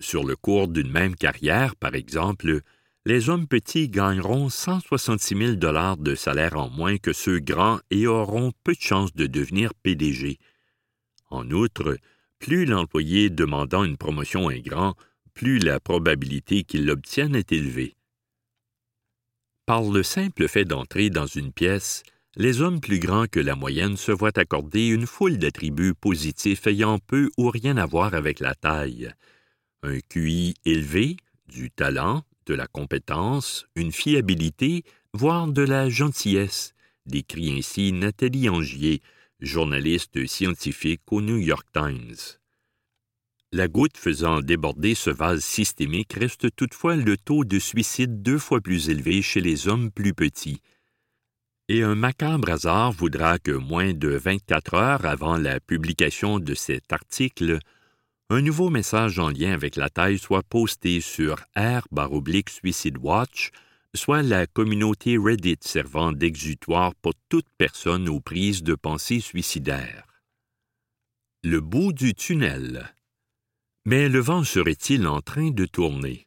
Sur 0.00 0.24
le 0.24 0.34
cours 0.34 0.66
d'une 0.66 0.90
même 0.90 1.14
carrière, 1.14 1.76
par 1.76 1.94
exemple, 1.94 2.62
les 3.06 3.28
hommes 3.28 3.46
petits 3.46 3.88
gagneront 3.88 4.48
166 4.48 5.36
000 5.36 5.52
dollars 5.56 5.98
de 5.98 6.14
salaire 6.14 6.56
en 6.56 6.70
moins 6.70 6.96
que 6.96 7.12
ceux 7.12 7.38
grands 7.38 7.80
et 7.90 8.06
auront 8.06 8.52
peu 8.64 8.72
de 8.72 8.80
chances 8.80 9.14
de 9.14 9.26
devenir 9.26 9.74
PDG. 9.74 10.38
En 11.28 11.50
outre, 11.50 11.98
plus 12.38 12.64
l'employé 12.64 13.28
demandant 13.28 13.84
une 13.84 13.98
promotion 13.98 14.50
est 14.50 14.62
grand, 14.62 14.94
plus 15.34 15.58
la 15.58 15.80
probabilité 15.80 16.64
qu'il 16.64 16.86
l'obtienne 16.86 17.34
est 17.34 17.52
élevée. 17.52 17.94
Par 19.66 19.82
le 19.82 20.02
simple 20.02 20.48
fait 20.48 20.64
d'entrer 20.64 21.10
dans 21.10 21.26
une 21.26 21.52
pièce, 21.52 22.04
les 22.36 22.62
hommes 22.62 22.80
plus 22.80 22.98
grands 22.98 23.26
que 23.26 23.40
la 23.40 23.54
moyenne 23.54 23.96
se 23.96 24.12
voient 24.12 24.38
accorder 24.38 24.88
une 24.88 25.06
foule 25.06 25.38
d'attributs 25.38 25.94
positifs 25.94 26.66
ayant 26.66 26.98
peu 26.98 27.30
ou 27.36 27.50
rien 27.50 27.76
à 27.76 27.86
voir 27.86 28.14
avec 28.14 28.40
la 28.40 28.54
taille. 28.54 29.12
Un 29.82 30.00
QI 30.00 30.54
élevé, 30.64 31.16
du 31.48 31.70
talent, 31.70 32.24
de 32.46 32.54
la 32.54 32.66
compétence, 32.66 33.66
une 33.74 33.92
fiabilité, 33.92 34.84
voire 35.12 35.46
de 35.48 35.62
la 35.62 35.88
gentillesse, 35.88 36.74
décrit 37.06 37.56
ainsi 37.56 37.92
Nathalie 37.92 38.48
Angier, 38.48 39.00
journaliste 39.40 40.26
scientifique 40.26 41.02
au 41.10 41.20
New 41.20 41.38
York 41.38 41.66
Times. 41.72 42.38
La 43.52 43.68
goutte 43.68 43.96
faisant 43.96 44.40
déborder 44.40 44.96
ce 44.96 45.10
vase 45.10 45.44
systémique 45.44 46.14
reste 46.14 46.54
toutefois 46.56 46.96
le 46.96 47.16
taux 47.16 47.44
de 47.44 47.60
suicide 47.60 48.20
deux 48.20 48.38
fois 48.38 48.60
plus 48.60 48.90
élevé 48.90 49.22
chez 49.22 49.40
les 49.40 49.68
hommes 49.68 49.92
plus 49.92 50.12
petits. 50.12 50.60
Et 51.68 51.82
un 51.82 51.94
macabre 51.94 52.50
hasard 52.50 52.90
voudra 52.90 53.38
que 53.38 53.52
moins 53.52 53.94
de 53.94 54.08
24 54.08 54.74
heures 54.74 55.06
avant 55.06 55.38
la 55.38 55.60
publication 55.60 56.40
de 56.40 56.52
cet 56.54 56.92
article, 56.92 57.60
un 58.30 58.40
nouveau 58.40 58.70
message 58.70 59.18
en 59.18 59.28
lien 59.28 59.52
avec 59.52 59.76
la 59.76 59.90
taille 59.90 60.18
soit 60.18 60.42
posté 60.42 61.00
sur 61.00 61.36
r 61.56 61.86
Suicide 62.48 62.96
Watch, 62.98 63.50
soit 63.94 64.22
la 64.22 64.46
communauté 64.46 65.18
Reddit 65.18 65.58
servant 65.60 66.10
d'exutoire 66.10 66.94
pour 66.96 67.12
toute 67.28 67.46
personne 67.58 68.08
aux 68.08 68.20
prises 68.20 68.62
de 68.62 68.74
pensées 68.74 69.20
suicidaires. 69.20 70.06
Le 71.42 71.60
bout 71.60 71.92
du 71.92 72.14
tunnel. 72.14 72.94
Mais 73.84 74.08
le 74.08 74.20
vent 74.20 74.44
serait-il 74.44 75.06
en 75.06 75.20
train 75.20 75.50
de 75.50 75.66
tourner? 75.66 76.26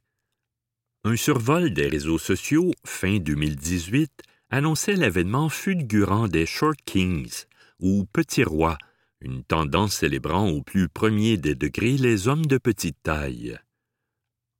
Un 1.03 1.15
survol 1.15 1.73
des 1.73 1.87
réseaux 1.87 2.19
sociaux, 2.19 2.71
fin 2.85 3.17
2018, 3.17 4.11
annonçait 4.51 4.95
l'avènement 4.95 5.49
fulgurant 5.49 6.27
des 6.27 6.45
Short 6.45 6.77
Kings, 6.85 7.45
ou 7.79 8.05
Petits 8.13 8.43
Rois, 8.43 8.77
une 9.21 9.43
tendance 9.43 9.95
célébrant 9.95 10.49
au 10.49 10.61
plus 10.61 10.89
premier 10.89 11.37
des 11.37 11.55
degrés 11.55 11.97
les 11.97 12.27
hommes 12.27 12.45
de 12.45 12.57
petite 12.57 12.97
taille. 13.03 13.57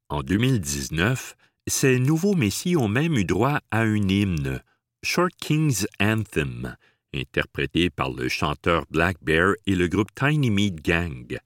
En 0.10 0.24
2019, 0.24 1.36
ces 1.68 2.00
nouveaux 2.00 2.36
messies 2.36 2.78
ont 2.78 2.88
même 2.88 3.18
eu 3.18 3.26
droit 3.26 3.60
à 3.72 3.82
un 3.82 4.10
hymne, 4.10 4.62
Short 5.04 5.34
King's 5.40 5.88
Anthem, 6.00 6.76
interprété 7.14 7.90
par 7.90 8.12
le 8.12 8.30
chanteur 8.30 8.86
Black 8.90 9.18
Bear 9.22 9.54
et 9.66 9.76
le 9.76 9.88
groupe 9.88 10.14
Tiny 10.16 10.50
Meat 10.50 10.84
Gang, 10.84 11.38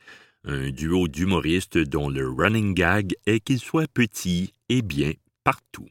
un 0.43 0.69
duo 0.69 1.07
d'humoristes 1.07 1.77
dont 1.77 2.09
le 2.09 2.27
running 2.27 2.73
gag 2.73 3.13
est 3.25 3.39
qu'ils 3.39 3.59
soient 3.59 3.87
petits 3.87 4.53
et 4.69 4.81
bien 4.81 5.13
partout. 5.43 5.89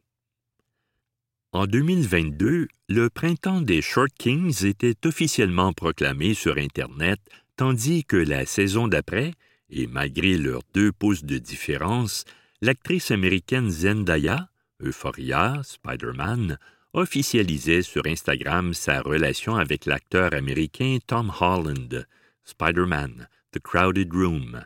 En 1.52 1.66
2022, 1.66 2.68
le 2.88 3.10
printemps 3.10 3.60
des 3.60 3.82
Short 3.82 4.12
Kings 4.16 4.64
était 4.64 5.04
officiellement 5.04 5.72
proclamé 5.72 6.32
sur 6.32 6.56
Internet, 6.58 7.18
tandis 7.56 8.04
que 8.04 8.16
la 8.16 8.46
saison 8.46 8.86
d'après, 8.86 9.34
et 9.68 9.88
malgré 9.88 10.38
leurs 10.38 10.62
deux 10.74 10.92
pouces 10.92 11.24
de 11.24 11.38
différence, 11.38 12.24
l'actrice 12.62 13.10
américaine 13.10 13.68
Zendaya, 13.68 14.48
Euphoria, 14.80 15.60
Spider-Man, 15.64 16.56
officialisait 16.92 17.82
sur 17.82 18.06
Instagram 18.06 18.72
sa 18.72 19.00
relation 19.00 19.56
avec 19.56 19.86
l'acteur 19.86 20.32
américain 20.34 20.98
Tom 21.04 21.32
Holland, 21.40 22.06
Spider-Man, 22.44 23.26
The 23.50 23.58
Crowded 23.58 24.12
Room, 24.12 24.64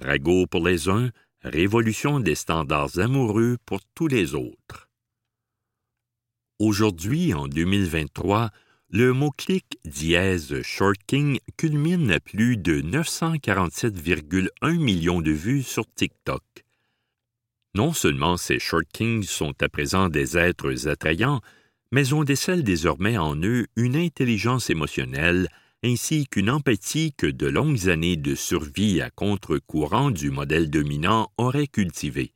ragot 0.00 0.46
pour 0.46 0.66
les 0.66 0.88
uns, 0.88 1.10
révolution 1.42 2.20
des 2.20 2.36
standards 2.36 2.98
amoureux 2.98 3.58
pour 3.66 3.80
tous 3.94 4.08
les 4.08 4.34
autres. 4.34 4.88
Aujourd'hui, 6.64 7.34
en 7.34 7.48
2023, 7.48 8.52
le 8.90 9.12
mot-clic 9.12 9.80
dièse 9.84 10.62
Short 10.62 10.96
King 11.08 11.40
culmine 11.56 12.12
à 12.12 12.20
plus 12.20 12.56
de 12.56 12.80
947,1 12.80 14.78
millions 14.78 15.20
de 15.20 15.32
vues 15.32 15.64
sur 15.64 15.92
TikTok. 15.92 16.44
Non 17.74 17.92
seulement 17.92 18.36
ces 18.36 18.60
Short 18.60 18.84
Kings 18.92 19.24
sont 19.24 19.60
à 19.60 19.68
présent 19.68 20.08
des 20.08 20.38
êtres 20.38 20.86
attrayants, 20.86 21.40
mais 21.90 22.12
on 22.12 22.22
décèle 22.22 22.62
désormais 22.62 23.18
en 23.18 23.34
eux 23.42 23.66
une 23.74 23.96
intelligence 23.96 24.70
émotionnelle, 24.70 25.48
ainsi 25.82 26.28
qu'une 26.28 26.48
empathie 26.48 27.12
que 27.12 27.26
de 27.26 27.48
longues 27.48 27.88
années 27.88 28.16
de 28.16 28.36
survie 28.36 29.00
à 29.00 29.10
contre-courant 29.10 30.12
du 30.12 30.30
modèle 30.30 30.70
dominant 30.70 31.32
auraient 31.38 31.66
cultivée. 31.66 32.34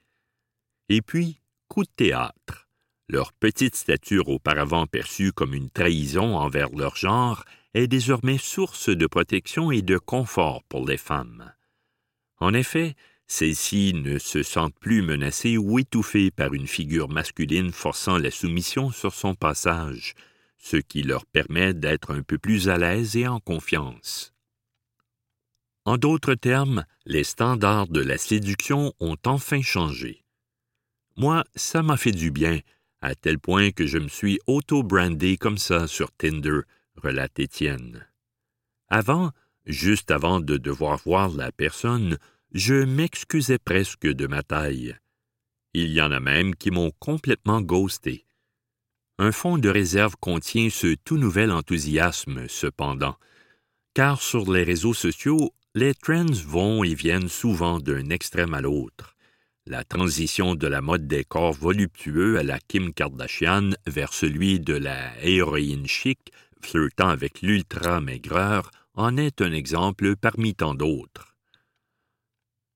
Et 0.89 1.01
puis, 1.01 1.39
coup 1.69 1.85
de 1.85 1.91
théâtre. 1.95 2.66
Leur 3.09 3.33
petite 3.33 3.77
stature 3.77 4.29
auparavant 4.29 4.87
perçue 4.87 5.33
comme 5.33 5.55
une 5.55 5.71
trahison 5.71 6.37
envers 6.37 6.71
leur 6.71 6.97
genre 6.97 7.45
est 7.75 7.87
désormais 7.87 8.39
source 8.39 8.89
de 8.89 9.07
protection 9.07 9.71
et 9.71 9.83
de 9.83 9.97
confort 9.97 10.65
pour 10.65 10.87
les 10.87 10.97
femmes. 10.97 11.53
En 12.39 12.53
effet, 12.53 12.97
celles-ci 13.29 13.93
ne 13.95 14.19
se 14.19 14.43
sentent 14.43 14.79
plus 14.79 15.03
menacées 15.03 15.57
ou 15.57 15.79
étouffées 15.79 16.31
par 16.31 16.53
une 16.53 16.67
figure 16.67 17.09
masculine 17.09 17.73
forçant 17.73 18.19
la 18.19 18.31
soumission 18.31 18.91
sur 18.91 19.15
son 19.15 19.35
passage, 19.35 20.15
ce 20.59 20.77
qui 20.77 21.03
leur 21.03 21.27
permet 21.27 21.75
d'être 21.75 22.13
un 22.13 22.23
peu 22.23 22.39
plus 22.39 22.69
à 22.69 22.77
l'aise 22.77 23.17
et 23.17 23.29
en 23.29 23.39
confiance. 23.41 24.33
En 25.85 25.97
d'autres 25.97 26.35
termes, 26.35 26.85
les 27.05 27.23
standards 27.23 27.87
de 27.87 28.01
la 28.01 28.19
séduction 28.19 28.93
ont 28.99 29.17
enfin 29.25 29.63
changé. 29.63 30.25
Moi, 31.17 31.45
ça 31.55 31.83
m'a 31.83 31.97
fait 31.97 32.13
du 32.13 32.31
bien, 32.31 32.59
à 33.07 33.15
tel 33.15 33.39
point 33.39 33.71
que 33.71 33.87
je 33.87 33.99
me 33.99 34.09
suis 34.09 34.41
auto-brandé 34.49 35.37
comme 35.37 35.59
ça 35.59 35.87
sur 35.87 36.11
Tinder, 36.11 36.63
relate 36.97 37.39
Étienne. 37.39 38.05
Avant, 38.89 39.31
juste 39.65 40.11
avant 40.11 40.41
de 40.41 40.57
devoir 40.57 40.99
voir 40.99 41.29
la 41.29 41.53
personne, 41.53 42.19
je 42.53 42.75
m'excusais 42.75 43.59
presque 43.59 44.09
de 44.09 44.27
ma 44.27 44.43
taille. 44.43 44.97
Il 45.73 45.93
y 45.93 46.03
en 46.03 46.11
a 46.11 46.19
même 46.19 46.57
qui 46.57 46.73
m'ont 46.73 46.91
complètement 46.99 47.61
ghosté. 47.61 48.27
Un 49.19 49.31
fonds 49.31 49.59
de 49.59 49.69
réserve 49.69 50.17
contient 50.19 50.69
ce 50.69 50.97
tout 51.05 51.17
nouvel 51.17 51.53
enthousiasme, 51.53 52.49
cependant, 52.49 53.17
car 53.95 54.21
sur 54.21 54.51
les 54.53 54.65
réseaux 54.65 54.95
sociaux, 54.95 55.55
les 55.77 55.95
trends 55.95 56.43
vont 56.45 56.83
et 56.83 56.95
viennent 56.95 57.29
souvent 57.29 57.79
d'un 57.79 58.11
extrême 58.11 58.53
à 58.53 58.61
l'autre. 58.61 59.16
La 59.69 59.83
transition 59.83 60.55
de 60.55 60.69
la 60.69 60.81
mode 60.81 61.09
des 61.09 61.25
corps 61.25 61.53
voluptueux 61.53 62.39
à 62.39 62.45
la 62.45 62.61
Kim 62.61 62.93
Kardashian 62.93 63.71
vers 63.89 64.13
celui 64.13 64.61
de 64.61 64.75
la 64.75 65.21
héroïne 65.25 65.89
chic 65.89 66.31
flirtant 66.61 67.09
avec 67.09 67.43
l'ultra-maigreur 67.43 68.71
en 68.95 69.17
est 69.17 69.43
un 69.43 69.51
exemple 69.51 70.15
parmi 70.15 70.55
tant 70.55 70.77
d'autres. 70.77 71.35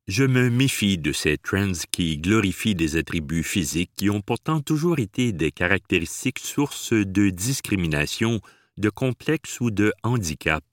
Je 0.09 0.25
me 0.25 0.51
méfie 0.51 0.99
de 0.99 1.13
ces 1.13 1.39
trends 1.39 1.87
qui 1.93 2.19
glorifient 2.19 2.75
des 2.75 2.97
attributs 2.97 3.45
physiques 3.45 3.93
qui 3.97 4.11
ont 4.11 4.21
pourtant 4.21 4.61
toujours 4.61 4.99
été 4.99 5.31
des 5.31 5.53
caractéristiques 5.53 6.41
sources 6.41 6.93
de 6.93 7.31
discrimination, 7.31 8.41
de 8.79 8.91
complexe 8.91 9.61
ou 9.61 9.71
de 9.71 9.93
handicap, 10.03 10.65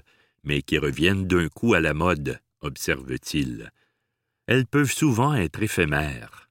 mais 0.44 0.64
qui 0.64 0.80
reviennent 0.80 1.28
d'un 1.28 1.48
coup 1.50 1.76
à 1.76 1.80
la 1.80 1.94
mode, 1.94 2.40
observe-t-il. 2.62 3.72
Elles 4.48 4.66
peuvent 4.66 4.92
souvent 4.92 5.34
être 5.34 5.62
éphémères. 5.62 6.50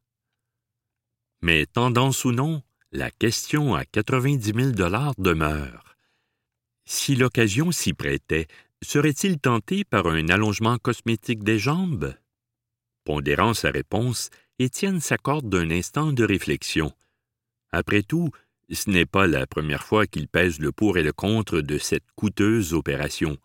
Mais 1.41 1.67
tendance 1.67 2.25
ou 2.25 2.33
non, 2.33 2.63
la 2.93 3.11
question 3.11 3.75
à 3.75 3.85
90 3.85 4.53
000 4.55 4.71
dollars 4.73 5.15
demeure. 5.19 5.97
Si 6.85 7.17
l'occasion 7.17 7.73
s'y 7.73 7.95
prêtait, 7.95 8.47
serait-il 8.83 9.39
tenté 9.39 9.85
par 9.85 10.07
un 10.07 10.29
allongement 10.29 10.79
cosmétique 10.79 11.43
des 11.43 11.59
jambes? 11.59 12.15
Pondérant 13.05 13.55
sa 13.55 13.71
réponse, 13.71 14.31
Étienne 14.59 15.01
s'accorde 15.01 15.49
d'un 15.49 15.71
instant 15.71 16.13
de 16.13 16.25
réflexion. 16.25 16.93
Après 17.73 18.03
tout, 18.03 18.31
ce 18.71 18.91
n'est 18.91 19.07
pas 19.07 19.27
la 19.27 19.47
première 19.47 19.85
fois 19.85 20.07
qu'il 20.07 20.29
pèse 20.29 20.61
le 20.61 20.73
pour 20.73 20.99
et 20.99 21.03
le 21.03 21.13
contre 21.13 21.61
de 21.61 21.79
cette 21.79 22.11
coûteuse 22.15 22.75
opération. 22.75 23.39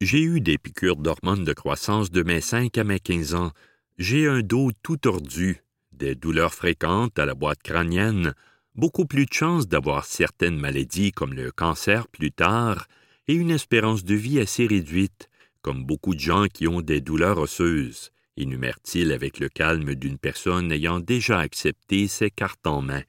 J'ai 0.00 0.22
eu 0.22 0.40
des 0.40 0.58
piqûres 0.58 0.96
d'hormones 0.96 1.44
de 1.44 1.52
croissance 1.52 2.10
de 2.10 2.22
mes 2.22 2.40
cinq 2.40 2.78
à 2.78 2.84
mes 2.84 3.00
quinze 3.00 3.34
ans. 3.34 3.52
J'ai 3.98 4.28
un 4.28 4.40
dos 4.40 4.70
tout 4.82 4.96
tordu, 4.96 5.62
des 5.92 6.14
douleurs 6.14 6.54
fréquentes 6.54 7.18
à 7.18 7.26
la 7.26 7.34
boîte 7.34 7.62
crânienne, 7.62 8.34
beaucoup 8.74 9.06
plus 9.06 9.26
de 9.26 9.32
chances 9.32 9.66
d'avoir 9.66 10.04
certaines 10.04 10.58
maladies 10.58 11.12
comme 11.12 11.34
le 11.34 11.50
cancer 11.50 12.06
plus 12.08 12.30
tard, 12.30 12.86
et 13.26 13.34
une 13.34 13.50
espérance 13.50 14.04
de 14.04 14.14
vie 14.14 14.40
assez 14.40 14.66
réduite, 14.66 15.28
comme 15.62 15.84
beaucoup 15.84 16.14
de 16.14 16.20
gens 16.20 16.46
qui 16.46 16.68
ont 16.68 16.80
des 16.80 17.00
douleurs 17.00 17.38
osseuses 17.38 18.12
énumère-t-il 18.38 19.12
avec 19.12 19.40
le 19.40 19.48
calme 19.48 19.94
d'une 19.94 20.18
personne 20.18 20.72
ayant 20.72 21.00
déjà 21.00 21.40
accepté 21.40 22.08
ses 22.08 22.30
cartes 22.30 22.66
en 22.66 22.82
main. 22.82 23.02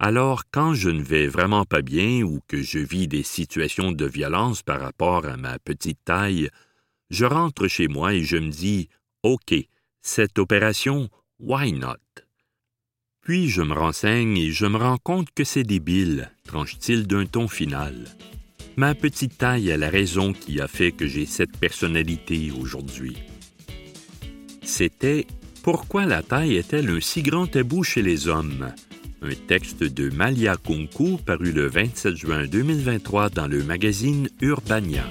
Alors, 0.00 0.44
quand 0.52 0.74
je 0.74 0.90
ne 0.90 1.02
vais 1.02 1.26
vraiment 1.26 1.64
pas 1.64 1.82
bien 1.82 2.22
ou 2.22 2.40
que 2.46 2.62
je 2.62 2.78
vis 2.78 3.08
des 3.08 3.24
situations 3.24 3.90
de 3.90 4.04
violence 4.04 4.62
par 4.62 4.80
rapport 4.80 5.26
à 5.26 5.36
ma 5.36 5.58
petite 5.58 5.98
taille, 6.04 6.50
je 7.10 7.24
rentre 7.24 7.66
chez 7.66 7.88
moi 7.88 8.14
et 8.14 8.22
je 8.22 8.36
me 8.36 8.50
dis 8.50 8.88
OK, 9.24 9.54
cette 10.00 10.38
opération, 10.38 11.08
why 11.40 11.72
not? 11.72 11.96
Puis 13.22 13.48
je 13.48 13.60
me 13.60 13.74
renseigne 13.74 14.38
et 14.38 14.52
je 14.52 14.66
me 14.66 14.76
rends 14.76 14.98
compte 14.98 15.30
que 15.34 15.42
c'est 15.42 15.64
débile, 15.64 16.30
tranche-t-il 16.44 17.08
d'un 17.08 17.26
ton 17.26 17.48
final. 17.48 18.04
Ma 18.76 18.94
petite 18.94 19.36
taille 19.36 19.70
est 19.70 19.76
la 19.76 19.90
raison 19.90 20.32
qui 20.32 20.60
a 20.60 20.68
fait 20.68 20.92
que 20.92 21.08
j'ai 21.08 21.26
cette 21.26 21.56
personnalité 21.56 22.52
aujourd'hui. 22.52 23.16
C'était 24.62 25.26
Pourquoi 25.64 26.06
la 26.06 26.22
taille 26.22 26.54
est-elle 26.54 26.88
un 26.88 27.00
si 27.00 27.22
grand 27.22 27.48
tabou 27.48 27.82
chez 27.82 28.02
les 28.02 28.28
hommes? 28.28 28.72
Un 29.20 29.34
texte 29.48 29.82
de 29.82 30.10
Malia 30.10 30.56
Kunku 30.56 31.18
paru 31.18 31.50
le 31.50 31.66
27 31.66 32.16
juin 32.16 32.46
2023 32.46 33.30
dans 33.30 33.48
le 33.48 33.64
magazine 33.64 34.28
Urbania. 34.40 35.04